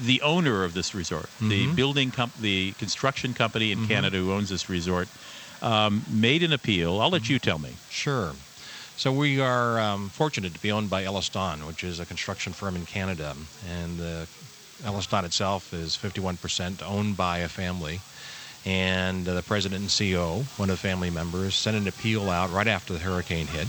[0.00, 1.74] the owner of this resort, the Mhm.
[1.76, 3.88] building comp- the construction company in Mhm.
[3.88, 5.08] Canada who owns this resort,
[5.62, 7.00] um, made an appeal.
[7.00, 7.78] I'll let you tell me.
[7.88, 8.36] Sure.
[8.96, 12.76] So we are um, fortunate to be owned by EllisDon, which is a construction firm
[12.76, 14.26] in Canada, and uh,
[14.84, 18.02] EllisDon itself is 51% owned by a family.
[18.66, 22.50] And uh, the president and CEO, one of the family members, sent an appeal out
[22.50, 23.68] right after the hurricane hit.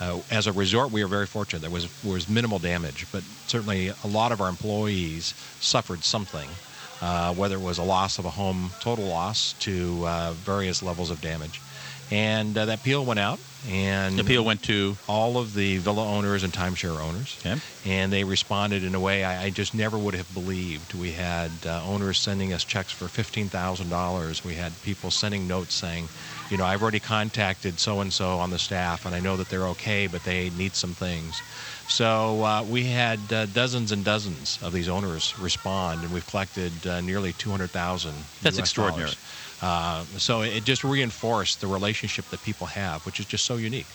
[0.00, 1.60] Uh, as a resort, we are very fortunate.
[1.60, 6.48] There was was minimal damage, but certainly a lot of our employees suffered something,
[7.00, 11.10] uh, whether it was a loss of a home, total loss, to uh, various levels
[11.10, 11.60] of damage.
[12.10, 16.06] And uh, that appeal went out, and The appeal went to all of the villa
[16.06, 17.58] owners and timeshare owners, Okay.
[17.86, 20.92] and they responded in a way I, I just never would have believed.
[20.92, 24.44] We had uh, owners sending us checks for fifteen thousand dollars.
[24.44, 26.08] We had people sending notes saying,
[26.50, 29.48] you know, I've already contacted so and so on the staff, and I know that
[29.48, 31.40] they're okay, but they need some things.
[31.88, 36.86] So uh, we had uh, dozens and dozens of these owners respond, and we've collected
[36.86, 38.14] uh, nearly two hundred thousand.
[38.42, 39.12] That's extraordinary.
[39.62, 43.86] Uh, so it just reinforced the relationship that people have, which is just so unique.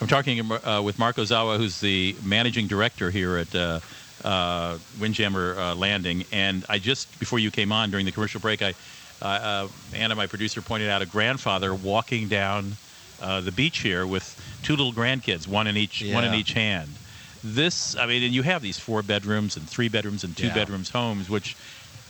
[0.00, 3.80] I'm talking uh, with Mark Ozawa, who's the managing director here at uh,
[4.24, 6.24] uh, Windjammer uh, Landing.
[6.32, 8.74] And I just, before you came on during the commercial break, I,
[9.20, 12.72] uh, uh, Anna, my producer, pointed out a grandfather walking down
[13.20, 16.88] uh, the beach here with two little grandkids, one in each, one in each hand.
[17.44, 20.54] This, I mean, and you have these four bedrooms and three bedrooms and two Yeah.
[20.54, 21.56] bedrooms homes, which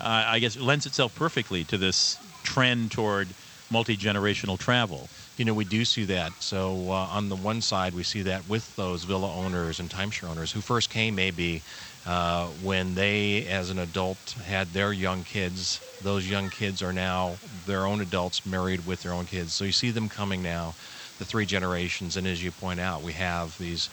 [0.01, 3.35] uh, I guess lends itself perfectly to this trend toward
[3.71, 5.11] multi generational travel.
[5.37, 6.35] You know, we do see that.
[6.39, 10.29] So uh, on the one side, we see that with those villa owners and timeshare
[10.29, 11.63] owners who first came maybe
[12.05, 15.81] uh, when they, as an adult, had their young kids.
[16.01, 19.55] Those young kids are now their own adults married with their own kids.
[19.55, 20.75] So you see them coming now,
[21.19, 22.17] the three generations.
[22.17, 23.89] And as you point out, we have these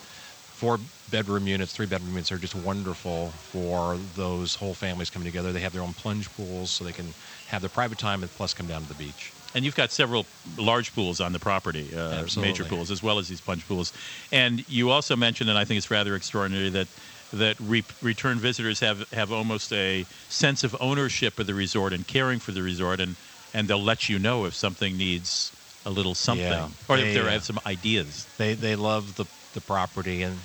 [0.52, 5.52] four bedroom units, three bedroom units are just wonderful for those whole families coming together.
[5.54, 7.16] They have their own plunge pools so they can
[7.50, 9.32] have their private time and plus come down to the beach.
[9.56, 10.26] And you've got several
[10.58, 13.92] large pools on the property, uh, major pools, as well as these plunge pools.
[14.32, 16.88] And you also mentioned, and I think it's rather extraordinary, that
[17.32, 22.08] that re- return visitors have, have almost a sense of ownership of the resort and
[22.08, 23.16] caring for the resort, and,
[23.54, 25.52] and they'll let you know if something needs
[25.86, 26.70] a little something, Yeah.
[26.88, 28.26] or if They, they uh, have some ideas.
[28.38, 30.40] They they love the the property and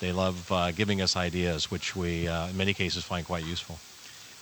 [0.00, 3.78] they love uh, giving us ideas, which we uh, in many cases find quite useful.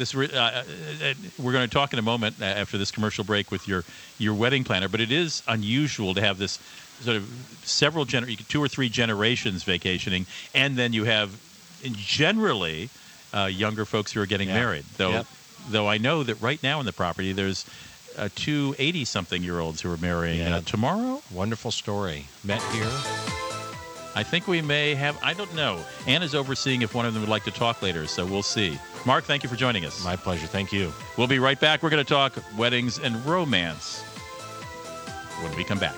[0.01, 3.23] This uh, uh, uh, we're going to talk in a moment uh, after this commercial
[3.23, 3.85] break with your
[4.19, 6.59] your wedding planner, but it is unusual to have this
[7.03, 7.29] sort of
[7.65, 11.39] several gener- two or three generations vacationing, and then you have
[11.85, 12.89] generally
[13.35, 14.55] uh, younger folks who are getting Yeah.
[14.55, 14.85] married.
[14.97, 15.27] Though Yep.
[15.69, 17.67] though I know that right now in the property there's
[18.17, 20.57] uh, two 80 something year olds who are marrying Yeah.
[20.57, 21.21] uh, tomorrow.
[21.31, 22.25] Wonderful story.
[22.43, 22.91] Met here.
[24.15, 25.17] I think we may have.
[25.23, 25.79] I don't know.
[26.07, 28.79] Anna's overseeing if one of them would like to talk later, so we'll see.
[29.07, 30.05] Mark, thank you for joining us.
[30.05, 30.47] My pleasure.
[30.47, 30.93] Thank you.
[31.17, 31.83] We'll be right back.
[31.83, 34.03] We're going to talk weddings and romance
[35.43, 35.97] when we come back.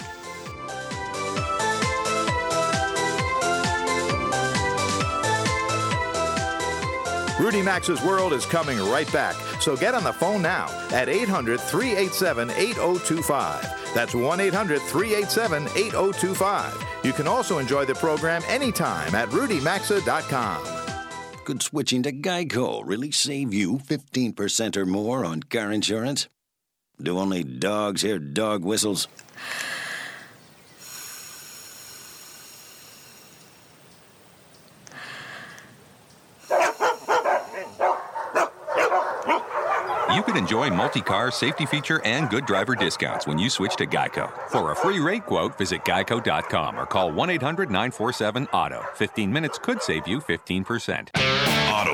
[7.40, 11.60] Rudy Maxa's World is coming right back, so get on the phone now at 800
[11.60, 13.94] 387 8025.
[13.94, 16.84] That's 1 800 387 8025.
[17.02, 20.81] You can also enjoy the program anytime at rudymaxa.com.
[21.44, 26.28] Could switching to Geico really save you 15% or more on car insurance?
[27.00, 29.08] Do only dogs hear dog whistles?
[40.14, 44.30] You can enjoy multi-car safety feature and good driver discounts when you switch to Geico.
[44.50, 48.94] For a free rate quote, visit geico.com or call 1-800-947-AUTO.
[48.94, 51.31] 15 minutes could save you 15%.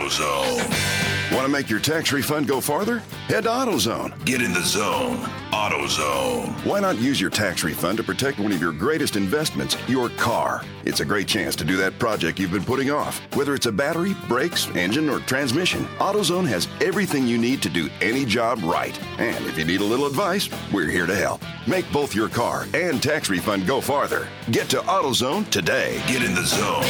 [0.09, 1.35] AutoZone.
[1.35, 3.01] Want to make your tax refund go farther?
[3.27, 4.25] Head to AutoZone.
[4.25, 5.19] Get in the zone.
[5.51, 6.65] AutoZone.
[6.65, 10.65] Why not use your tax refund to protect one of your greatest investments, your car?
[10.87, 13.21] It's a great chance to do that project you've been putting off.
[13.37, 17.91] Whether it's a battery, brakes, engine, or transmission, AutoZone has everything you need to do
[18.01, 18.99] any job right.
[19.19, 21.43] And if you need a little advice, we're here to help.
[21.67, 24.27] Make both your car and tax refund go farther.
[24.51, 26.03] Get to AutoZone today.
[26.07, 26.83] Get in the zone.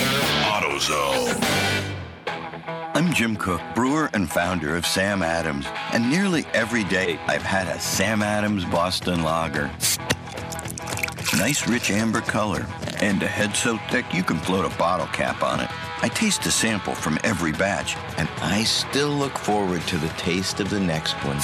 [0.44, 1.97] AutoZone.
[3.08, 7.66] I'm Jim Koch, brewer and founder of Sam Adams, and nearly every day I've had
[7.66, 9.70] a Sam Adams Boston Lager.
[11.38, 12.66] Nice rich amber color,
[13.00, 15.70] and a head so thick you can float a bottle cap on it.
[16.02, 20.60] I taste a sample from every batch, and I still look forward to the taste
[20.60, 21.38] of the next one.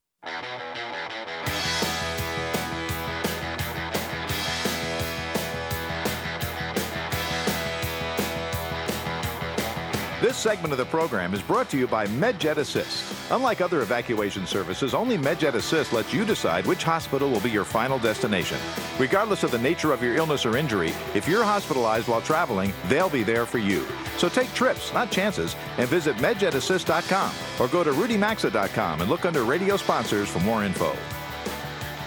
[10.24, 13.04] This segment of the program is brought to you by MedJet Assist.
[13.30, 17.66] Unlike other evacuation services, only MedJet Assist lets you decide which hospital will be your
[17.66, 18.56] final destination.
[18.98, 23.10] Regardless of the nature of your illness or injury, if you're hospitalized while traveling, they'll
[23.10, 23.86] be there for you.
[24.16, 29.44] So take trips, not chances, and visit medjetassist.com or go to rudymaxa.com and look under
[29.44, 30.96] radio sponsors for more info.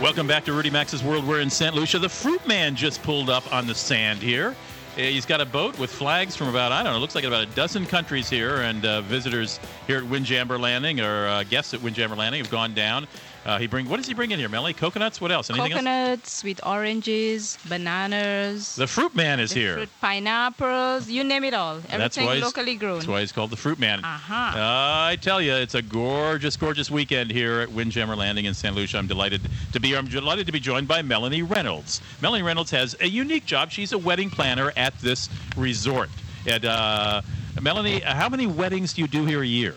[0.01, 1.27] Welcome back to Rudy Maxa's World.
[1.27, 1.75] We're in St.
[1.75, 1.99] Lucia.
[1.99, 4.55] The Fruit Man just pulled up on the sand here.
[4.97, 7.43] Uh, He's got a boat with flags from about, I don't know, looks like about
[7.43, 11.81] a dozen countries here, and uh, visitors here at Windjammer Landing, or uh, guests at
[11.81, 13.07] Windjammer Landing, have gone down.
[13.47, 14.73] Uh, he bring What does he bring in here, Melanie?
[14.73, 15.21] Coconuts?
[15.21, 15.49] What else?
[15.49, 15.79] Anything else?
[15.79, 18.75] Coconuts, sweet oranges, bananas.
[18.75, 19.73] The Fruit Man is the here.
[19.75, 21.79] Fruit, pineapples, you name it all.
[21.89, 22.95] Everything locally grown.
[22.95, 24.03] That's why he's called the Fruit Man.
[24.03, 24.33] Uh-huh.
[24.33, 28.75] Uh, I tell you, it's a gorgeous, gorgeous weekend here at Windjammer Landing in St.
[28.75, 28.97] Lucia.
[28.97, 29.39] I'm delighted
[29.71, 29.95] to be.
[29.95, 32.01] I'm delighted to be joined by Melanie Reynolds.
[32.21, 33.71] Melanie Reynolds has a unique job.
[33.71, 36.09] She's a wedding planner at this resort.
[36.45, 37.21] And uh,
[37.61, 39.73] Melanie, how many weddings do you do here a year?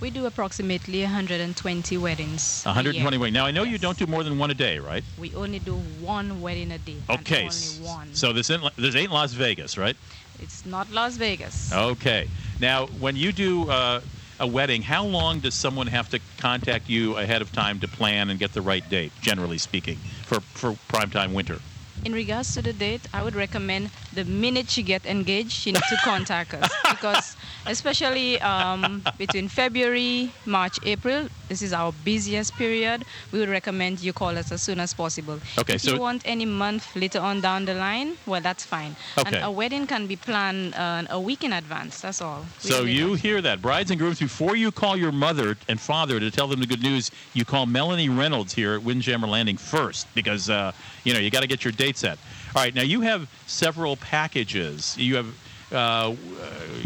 [0.00, 2.62] We do approximately 120 weddings.
[2.64, 3.34] a 120 weddings.
[3.34, 5.02] Now I know you don't do more than one a day, right?
[5.18, 6.96] We only do one wedding a day.
[7.10, 7.44] Okay.
[7.44, 8.14] Only one.
[8.14, 9.96] So this in, this ain't Las Vegas, right?
[10.40, 11.72] It's not Las Vegas.
[11.72, 12.28] Okay.
[12.60, 14.00] Now, when you do uh,
[14.38, 18.30] a wedding, how long does someone have to contact you ahead of time to plan
[18.30, 19.96] and get the right date, generally speaking,
[20.26, 21.58] for, for primetime winter?
[22.04, 25.88] In regards to the date, I would recommend the minute she get engaged, she needs
[25.88, 33.04] to contact us because, especially um, between February, March, April, this is our busiest period.
[33.32, 35.38] We would recommend you call us as soon as possible.
[35.58, 38.96] Okay, if so- you want any month later on down the line, well, that's fine.
[39.16, 39.36] Okay.
[39.36, 42.00] And a wedding can be planned uh, a week in advance.
[42.00, 42.44] That's all.
[42.64, 45.80] We So you want- hear that, brides and grooms, before you call your mother and
[45.80, 49.56] father to tell them the good news, you call Melanie Reynolds here at Windjammer Landing
[49.56, 50.72] first because uh,
[51.04, 52.18] you know you got to get your date set.
[52.54, 54.96] All right, now you have several packages.
[54.96, 55.34] You have
[55.70, 56.14] uh,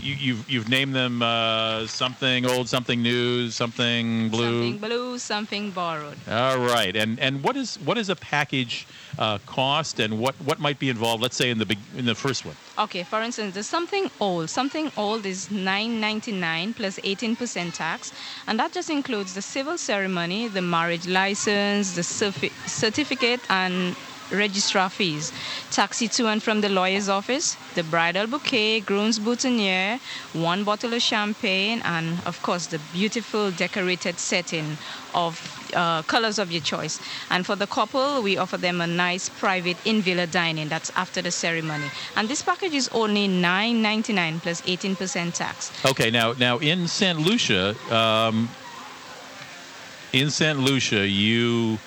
[0.00, 4.72] you, you've you've named them uh, something old, something new, something blue.
[4.72, 6.16] Something blue, something borrowed.
[6.28, 8.86] All right, and and what is what is a package
[9.18, 11.22] uh, cost, and what what might be involved?
[11.22, 12.56] Let's say in the in the first one.
[12.76, 14.50] Okay, for instance, there's something old.
[14.50, 18.12] Something old is 9.99 plus 18% tax,
[18.48, 23.94] and that just includes the civil ceremony, the marriage license, the certificate, and
[24.32, 25.32] registrar fees,
[25.70, 30.00] taxi to and from the lawyer's office, the bridal bouquet, groom's boutonniere,
[30.32, 34.76] one bottle of champagne, and of course the beautiful decorated setting
[35.14, 35.38] of
[35.74, 37.00] uh, colors of your choice.
[37.30, 40.68] And for the couple, we offer them a nice private in-villa dining.
[40.68, 41.90] That's after the ceremony.
[42.16, 45.70] And this package is only $9.99 plus 18% tax.
[45.84, 47.18] Okay, now now in St.
[47.18, 48.48] Lucia, um,
[50.12, 50.58] in St.
[50.58, 51.78] Lucia, you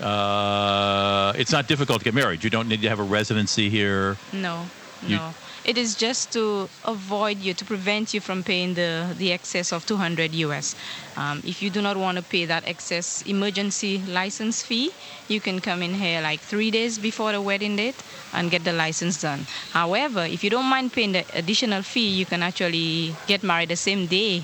[0.00, 2.44] uh, it's not difficult to get married.
[2.44, 4.16] You don't need to have a residency here.
[4.32, 4.66] No,
[5.06, 5.34] You- no.
[5.64, 9.86] It is just to avoid you, to prevent you from paying the, the excess of
[9.86, 10.76] 200 US.
[11.16, 14.92] Um, if you do not want to pay that excess emergency license fee,
[15.26, 17.96] you can come in here like three days before the wedding date
[18.34, 19.46] and get the license done.
[19.72, 23.76] However, if you don't mind paying the additional fee, you can actually get married the
[23.76, 24.42] same day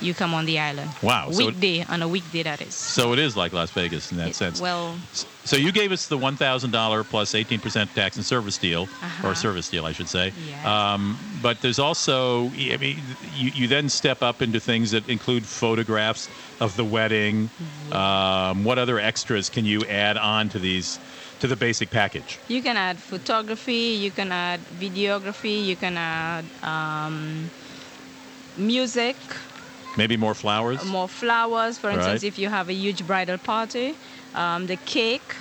[0.00, 0.90] you come on the island.
[1.02, 2.74] Wow, so it- Weekday, on a weekday that is.
[2.74, 4.60] So it is like Las Vegas in that sense.
[4.60, 4.96] Well,
[5.44, 8.56] So you gave us the one thousand dollar plus plus eighteen percent tax and service
[8.58, 9.28] deal, Uh-huh.
[9.28, 10.32] or service deal, I should say.
[10.64, 12.96] Um, but there's also, I mean,
[13.36, 16.28] you, you then step up into things that include photographs
[16.60, 17.50] of the wedding.
[17.92, 20.98] Um, what other extras can you add on to these,
[21.40, 22.38] to the basic package?
[22.48, 27.50] You can add photography, you can add videography, you can add um,
[28.56, 29.16] music,
[29.96, 30.84] Maybe more flowers.
[30.84, 31.78] more flowers.
[31.78, 32.24] For instance, Right.
[32.32, 33.94] if you have a huge bridal party,
[34.34, 35.34] um, the cake,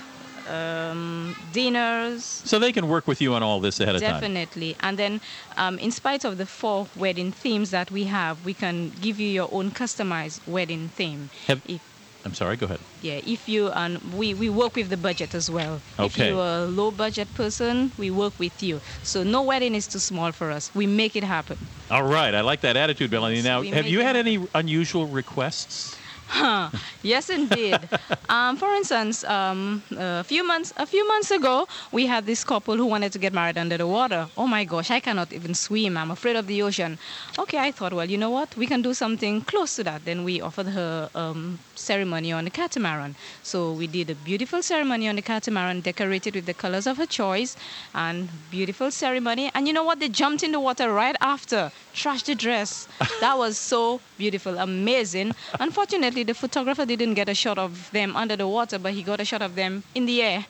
[0.50, 2.24] um, dinners.
[2.46, 4.14] So they can work with you on all this ahead of time.
[4.14, 4.76] Definitely.
[4.82, 5.22] And then,
[5.58, 9.28] um, in spite of the four wedding themes that we have, we can give you
[9.30, 11.30] your own customized wedding theme.
[11.48, 11.82] Have- If,
[12.26, 12.58] I'm sorry.
[12.58, 12.80] Go ahead.
[13.02, 15.82] yeah, if you and we, we work with the budget as well.
[15.98, 16.06] Okay.
[16.06, 18.82] If you're a low budget person, we work with you.
[19.04, 20.70] So no wedding is too small for us.
[20.76, 21.58] We make it happen.
[21.90, 22.34] All right.
[22.36, 23.42] I like that attitude, Melanie.
[23.42, 25.98] Now, have you had any unusual requests?
[27.02, 27.80] Yes, indeed.
[28.28, 32.76] um, for instance, um, a few months a few months ago, we had this couple
[32.76, 34.28] who wanted to get married under the water.
[34.38, 35.96] Oh my gosh, I cannot even swim.
[35.98, 36.98] I'm afraid of the ocean.
[37.38, 38.56] Okay, I thought, well, you know what?
[38.58, 40.04] We can do something close to that.
[40.06, 43.16] Then we offered her um, ceremony on the catamaran.
[43.44, 47.06] So we did a beautiful ceremony on the catamaran, decorated with the colors of her
[47.06, 47.56] choice,
[47.96, 49.52] and beautiful ceremony.
[49.56, 50.00] And you know what?
[50.00, 52.88] They jumped in the water right after, trashed the dress.
[53.22, 55.34] that was so beautiful, amazing.
[55.60, 59.20] Unfortunately, the photographer didn't get a shot of them under the water, but he got
[59.20, 60.46] a shot of them in the air.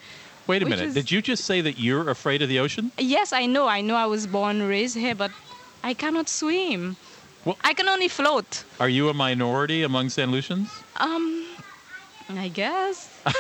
[0.48, 0.88] Wait a minute.
[0.88, 2.92] is- Did you just say that you're afraid of the ocean?
[2.98, 3.68] Yes, I know.
[3.68, 5.32] I know I was born, raised here, but
[5.84, 6.96] I cannot swim.
[7.46, 8.64] Well, I can only float.
[8.80, 10.30] Are you a minority among St.
[10.32, 10.70] Lucians?
[10.98, 11.46] Um,
[12.30, 13.09] I guess.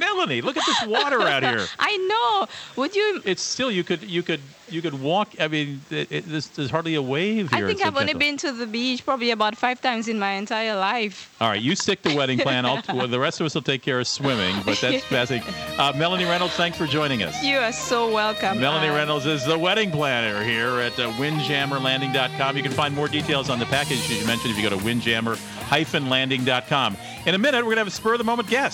[0.00, 1.66] Melanie, look at this water out here.
[1.78, 2.46] I know.
[2.76, 3.20] Would you?
[3.24, 5.28] It's still you could you could you could walk.
[5.38, 7.64] I mean, it, it, there's, there's hardly a wave here.
[7.64, 10.74] I think I've only been to the beach probably about five times in my entire
[10.74, 11.32] life.
[11.40, 12.66] All right, you stick to wedding plan.
[12.66, 15.52] I'll, well, the rest of us will take care of swimming, but that's fascinating.
[15.78, 17.42] Uh, Melanie Reynolds, thanks for joining us.
[17.42, 18.58] You are so welcome.
[18.60, 22.56] Melanie Uh, Reynolds is the wedding planner here at uh, windjammerlanding.com.
[22.56, 24.82] You can find more details on the package as you mentioned if you go to
[24.82, 26.96] windjammer-landing.com.
[27.26, 28.73] In a minute, we're going to have a spur of the moment guest.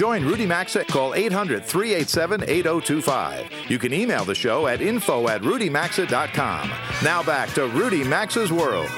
[0.00, 3.50] join Rudy Maxa, call 800 387 8025.
[3.68, 6.70] You can email the show at info at rudymaxa.com.
[7.04, 8.90] Now back to Rudy Maxa's World.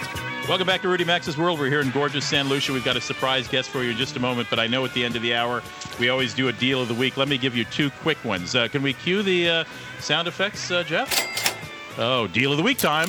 [0.48, 1.58] Welcome back to Rudy Maxa's World.
[1.58, 2.48] We're here in gorgeous St.
[2.48, 2.72] Lucia.
[2.72, 4.94] We've got a surprise guest for you in just a moment, but I know at
[4.94, 5.60] the end of the hour
[5.98, 7.16] we always do a deal of the week.
[7.16, 8.54] Let me give you two quick ones.
[8.54, 9.64] Uh, can we cue the uh,
[9.98, 11.98] sound effects, uh, Jeff?
[11.98, 13.08] Oh, deal of the week time.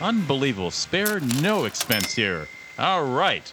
[0.00, 0.72] Unbelievable.
[0.72, 2.48] Spare no expense here.
[2.80, 3.52] All right.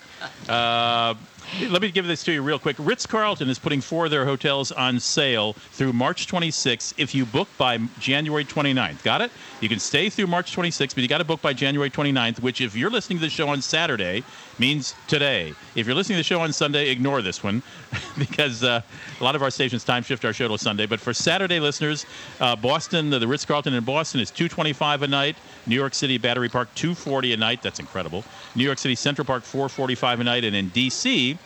[1.70, 2.76] Let me give this to you real quick.
[2.80, 7.26] Ritz Carlton is putting four of their hotels on sale through March 26th if you
[7.26, 9.04] book by January 29th.
[9.04, 9.32] Got it?
[9.62, 12.62] You can stay through March 26th, but you got to book by January 29th, which,
[12.62, 14.24] if you're listening to the show on Saturday,
[14.60, 15.54] means today.
[15.76, 17.62] If you're listening to the show on Sunday, ignore this one
[18.18, 18.82] because uh,
[19.20, 20.86] a lot of our stations time shift our show to Sunday.
[20.86, 22.06] But for Saturday listeners,
[22.40, 25.36] uh, Boston, the Ritz Carlton in Boston is 225 a night.
[25.68, 27.62] New York City Battery Park 240 a night.
[27.62, 28.24] That's incredible.
[28.56, 31.38] New York City Central Park 445 a night, and in D.C.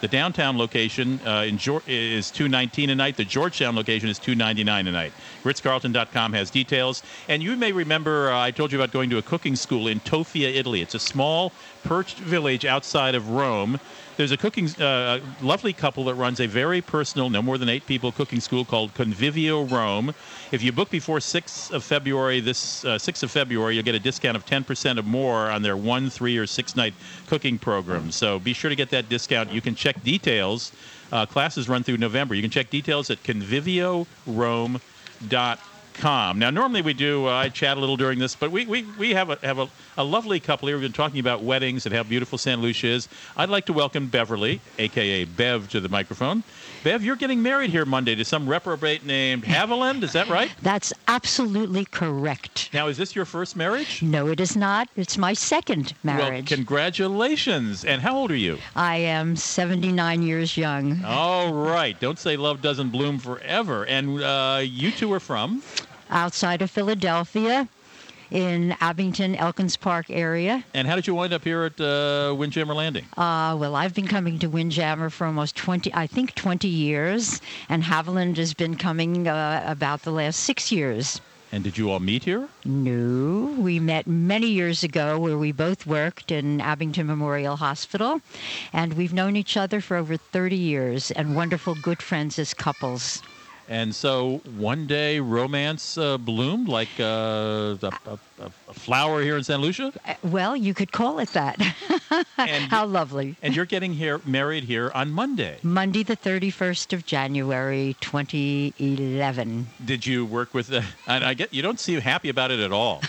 [0.00, 3.18] The downtown location uh, in Geor- is 219 a night.
[3.18, 5.12] The Georgetown location is 299 a night.
[5.44, 7.02] RitzCarlton.com has details.
[7.28, 10.00] And you may remember uh, I told you about going to a cooking school in
[10.00, 10.80] Tolfa, Italy.
[10.80, 11.52] It's a small
[11.84, 13.78] perched village outside of Rome.
[14.20, 17.86] There's a cooking, uh, lovely couple that runs a very personal, no more than eight
[17.86, 20.14] people cooking school called Convivio Rome.
[20.52, 23.98] If you book before 6th of February, this uh, 6th of February, you'll get a
[23.98, 26.92] discount of 10% or more on their one, three, or six night
[27.28, 28.10] cooking program.
[28.12, 29.52] So be sure to get that discount.
[29.52, 30.72] You can check details.
[31.10, 32.34] Uh, classes run through November.
[32.34, 33.22] You can check details at
[36.00, 36.38] conviviorome.com.
[36.38, 39.14] Now, normally we do, uh, I chat a little during this, but we, we, we
[39.14, 40.76] have, a, have a, a lovely couple here.
[40.76, 42.60] We've been talking about weddings and how beautiful St.
[42.60, 43.08] Lucia is.
[43.36, 45.24] I'd like to welcome Beverly, a.k.a.
[45.26, 46.42] Bev, to the microphone.
[46.82, 50.02] Bev, you're getting married here Monday to some reprobate named Haviland.
[50.02, 50.50] Is that right?
[50.62, 52.70] That's absolutely correct.
[52.72, 54.02] Now, is this your first marriage?
[54.02, 54.88] No, it is not.
[54.96, 56.50] It's my second marriage.
[56.50, 57.84] Well, congratulations.
[57.84, 58.58] And how old are you?
[58.76, 61.04] I am 79 years young.
[61.04, 61.98] All right.
[62.00, 63.84] Don't say love doesn't bloom forever.
[63.84, 65.62] And uh, you two are from?
[66.10, 67.68] Outside of Philadelphia,
[68.30, 70.64] in Abington, Elkins Park area.
[70.74, 73.04] And how did you wind up here at uh, Windjammer Landing?
[73.16, 77.82] Uh, well, I've been coming to Windjammer for almost 20, I think 20 years, and
[77.82, 81.20] Haviland has been coming uh, about the last six years.
[81.52, 82.48] And did you all meet here?
[82.64, 88.20] No, we met many years ago where we both worked in Abington Memorial Hospital,
[88.72, 93.20] and we've known each other for over 30 years and wonderful good friends as couples.
[93.70, 99.44] And so one day romance uh, bloomed like uh, a, a, a, flower here in
[99.44, 99.60] St.
[99.60, 99.92] Lucia?
[100.04, 101.56] Uh, well, you could call it that.
[102.36, 103.36] and, How lovely.
[103.42, 105.58] And you're getting here married here on Monday.
[105.62, 109.68] Monday, the 31st of January, 2011.
[109.84, 110.84] Did you work with the.
[111.06, 113.02] And I get you don't seem happy about it at all.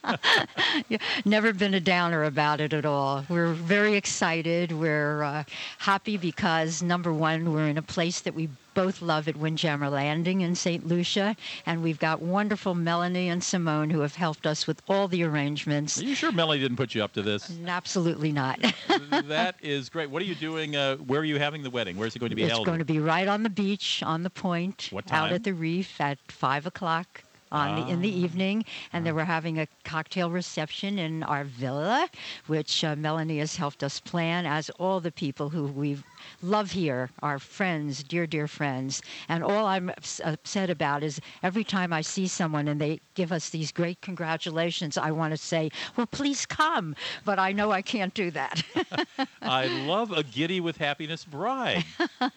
[1.24, 3.24] Never been a downer about it at all.
[3.30, 4.72] We're very excited.
[4.72, 5.44] We're uh,
[5.78, 10.40] happy because, number one, we're in a place that we both love at Windjammer Landing
[10.40, 10.86] in St.
[10.86, 15.22] Lucia, and we've got wonderful Melanie and Simone who have helped us with all the
[15.24, 16.00] arrangements.
[16.00, 17.52] Are you sure Melanie didn't put you up to this?
[17.66, 18.58] Absolutely not.
[19.24, 20.10] that is great.
[20.10, 20.76] What are you doing?
[20.76, 21.96] Uh, where are you having the wedding?
[21.96, 22.62] Where's it going to be it's held?
[22.62, 25.24] It's going to be right on the beach, on the point, what time?
[25.26, 28.24] out at the reef at five o'clock on the, in the Ah.
[28.24, 28.64] evening,
[28.94, 32.08] and then we're having a cocktail reception in our villa,
[32.46, 35.98] which uh, Melanie has helped us plan, as all the people who we
[36.42, 39.02] love here, our friends, dear, dear friends.
[39.28, 39.90] And all I'm
[40.24, 44.96] upset about is every time I see someone and they give us these great congratulations,
[44.96, 46.94] I want to say, well, please come.
[47.24, 48.62] But I know I can't do that.
[49.42, 51.84] I love a giddy with happiness bride.
[52.20, 52.30] uh,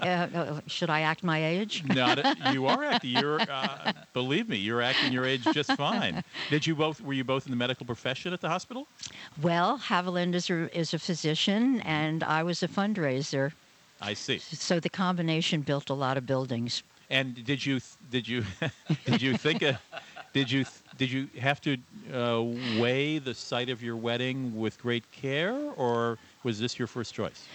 [0.00, 1.84] uh, should I act my age?
[1.84, 3.10] Not a, you are acting.
[3.10, 6.22] You're, uh, believe me, you're acting your age just fine.
[6.50, 7.00] Did you both?
[7.00, 8.86] Were you both in the medical profession at the hospital?
[9.42, 13.25] Well, Haviland is a, is a physician, and I was a fundraiser.
[14.00, 14.38] I see.
[14.38, 16.82] So the combination built a lot of buildings.
[17.08, 18.44] And did you did you
[19.06, 19.74] did you think uh,
[20.32, 20.64] did you
[20.96, 21.78] did you have to
[22.12, 22.42] uh,
[22.80, 27.46] weigh the site of your wedding with great care, or was this your first choice?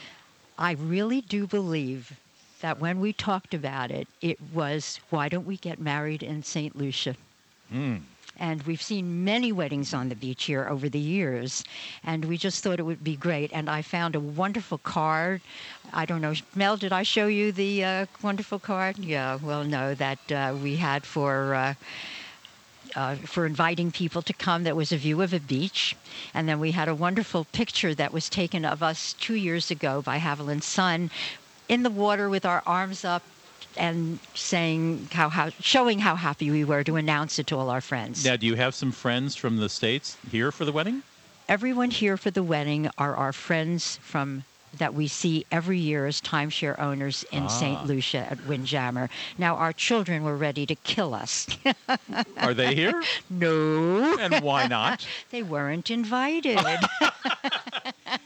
[0.58, 2.20] I really do believe
[2.62, 6.76] that when we talked about it, it was why don't we get married in St.
[6.76, 7.16] Lucia?
[7.70, 7.98] Hmm.
[8.42, 11.64] And we've seen many weddings on the beach here over the years,
[12.04, 13.52] and we just thought it would be great.
[13.54, 15.42] And I found a wonderful card.
[15.94, 18.98] I don't know, Mel, did I show you the uh, wonderful card?
[18.98, 21.54] Yeah, well, no, that uh, we had for.
[21.54, 21.74] Uh,
[22.94, 25.96] uh, for inviting people to come that was a view of a beach.
[26.34, 30.02] And then we had a wonderful picture that was taken of us two years ago
[30.02, 31.10] by Haviland's son
[31.70, 33.24] in the water with our arms up
[33.78, 37.82] and saying how, how showing how happy we were to announce it to all our
[37.82, 38.24] friends.
[38.26, 41.04] Now, do you have some friends from the states here for the wedding?
[41.50, 44.44] Everyone here for the wedding are our friends from
[44.78, 47.48] that we see every year as timeshare owners in Ah.
[47.48, 47.86] St.
[47.86, 49.10] Lucia at Windjammer.
[49.38, 51.46] Now, our children were ready to kill us.
[52.38, 53.04] Are they here?
[53.30, 54.18] no.
[54.18, 55.06] And why not?
[55.30, 56.58] they weren't invited.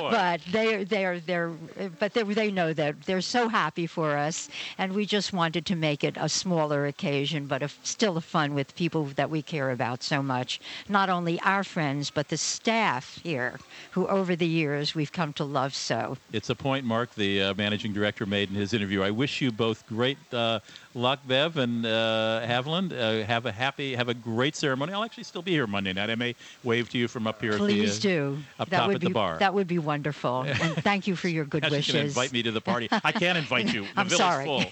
[0.00, 1.50] But they they're they're
[1.98, 4.48] but they they know that they're so happy for us,
[4.78, 8.54] and we just wanted to make it a smaller occasion, but a, still a fun
[8.54, 10.60] with people that we care about so much.
[10.88, 13.58] Not only our friends, but the staff here,
[13.90, 16.16] who over the years we've come to love so.
[16.32, 19.02] It's a point Mark, the uh, managing director, made in his interview.
[19.02, 20.60] I wish you both great uh,
[20.94, 22.92] luck, Bev and uh, Haviland.
[22.92, 24.92] Uh, have a happy, have a great ceremony.
[24.92, 26.10] I'll actually still be here Monday night.
[26.10, 26.34] I may
[26.64, 27.56] wave to you from up here.
[27.56, 28.38] Please at the, uh, do.
[28.58, 29.38] Up that top at be the bar.
[29.38, 30.42] that would be wonderful.
[30.42, 31.92] and thank you for your good wishes.
[31.94, 32.88] to invite me to the party.
[32.92, 33.82] I can't invite you.
[33.96, 34.44] The I'm sorry.
[34.44, 34.62] full.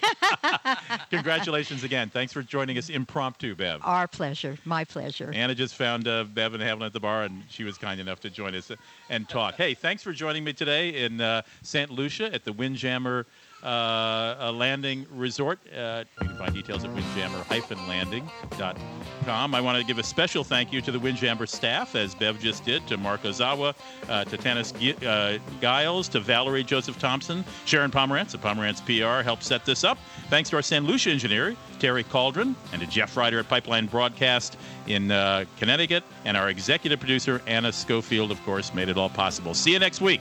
[1.11, 2.11] Congratulations again.
[2.11, 3.81] Thanks for joining us impromptu, Bev.
[3.83, 4.59] Our pleasure.
[4.65, 5.31] My pleasure.
[5.35, 8.21] Anna just found uh, Bev and Haviland at the bar, and she was kind enough
[8.21, 8.71] to join us
[9.09, 9.55] and talk.
[9.55, 11.91] Hey, thanks for joining me today in uh, St.
[11.91, 13.27] Lucia at the Windjammer
[13.65, 15.59] uh, Landing Resort.
[15.75, 19.55] Uh, you can find details at windjammer-landing.com.
[19.55, 22.65] I want to give a special thank you to the Windjammer staff, as Bev just
[22.65, 23.75] did, to Mark Ozawa,
[24.09, 24.75] uh, to Tanis
[25.07, 29.97] uh, Giles, to Valerie Joseph Thompson, Sharon Pomerantz of Pomerantz PR helped set this up.
[30.29, 30.85] Thanks to our St.
[30.85, 36.37] Lucia engineer, Terry Cauldron, and to Jeff Ryder at Pipeline Broadcast in uh, Connecticut, and
[36.37, 39.55] our executive producer, Anna Schofield, of course, made it all possible.
[39.55, 40.21] See you next week.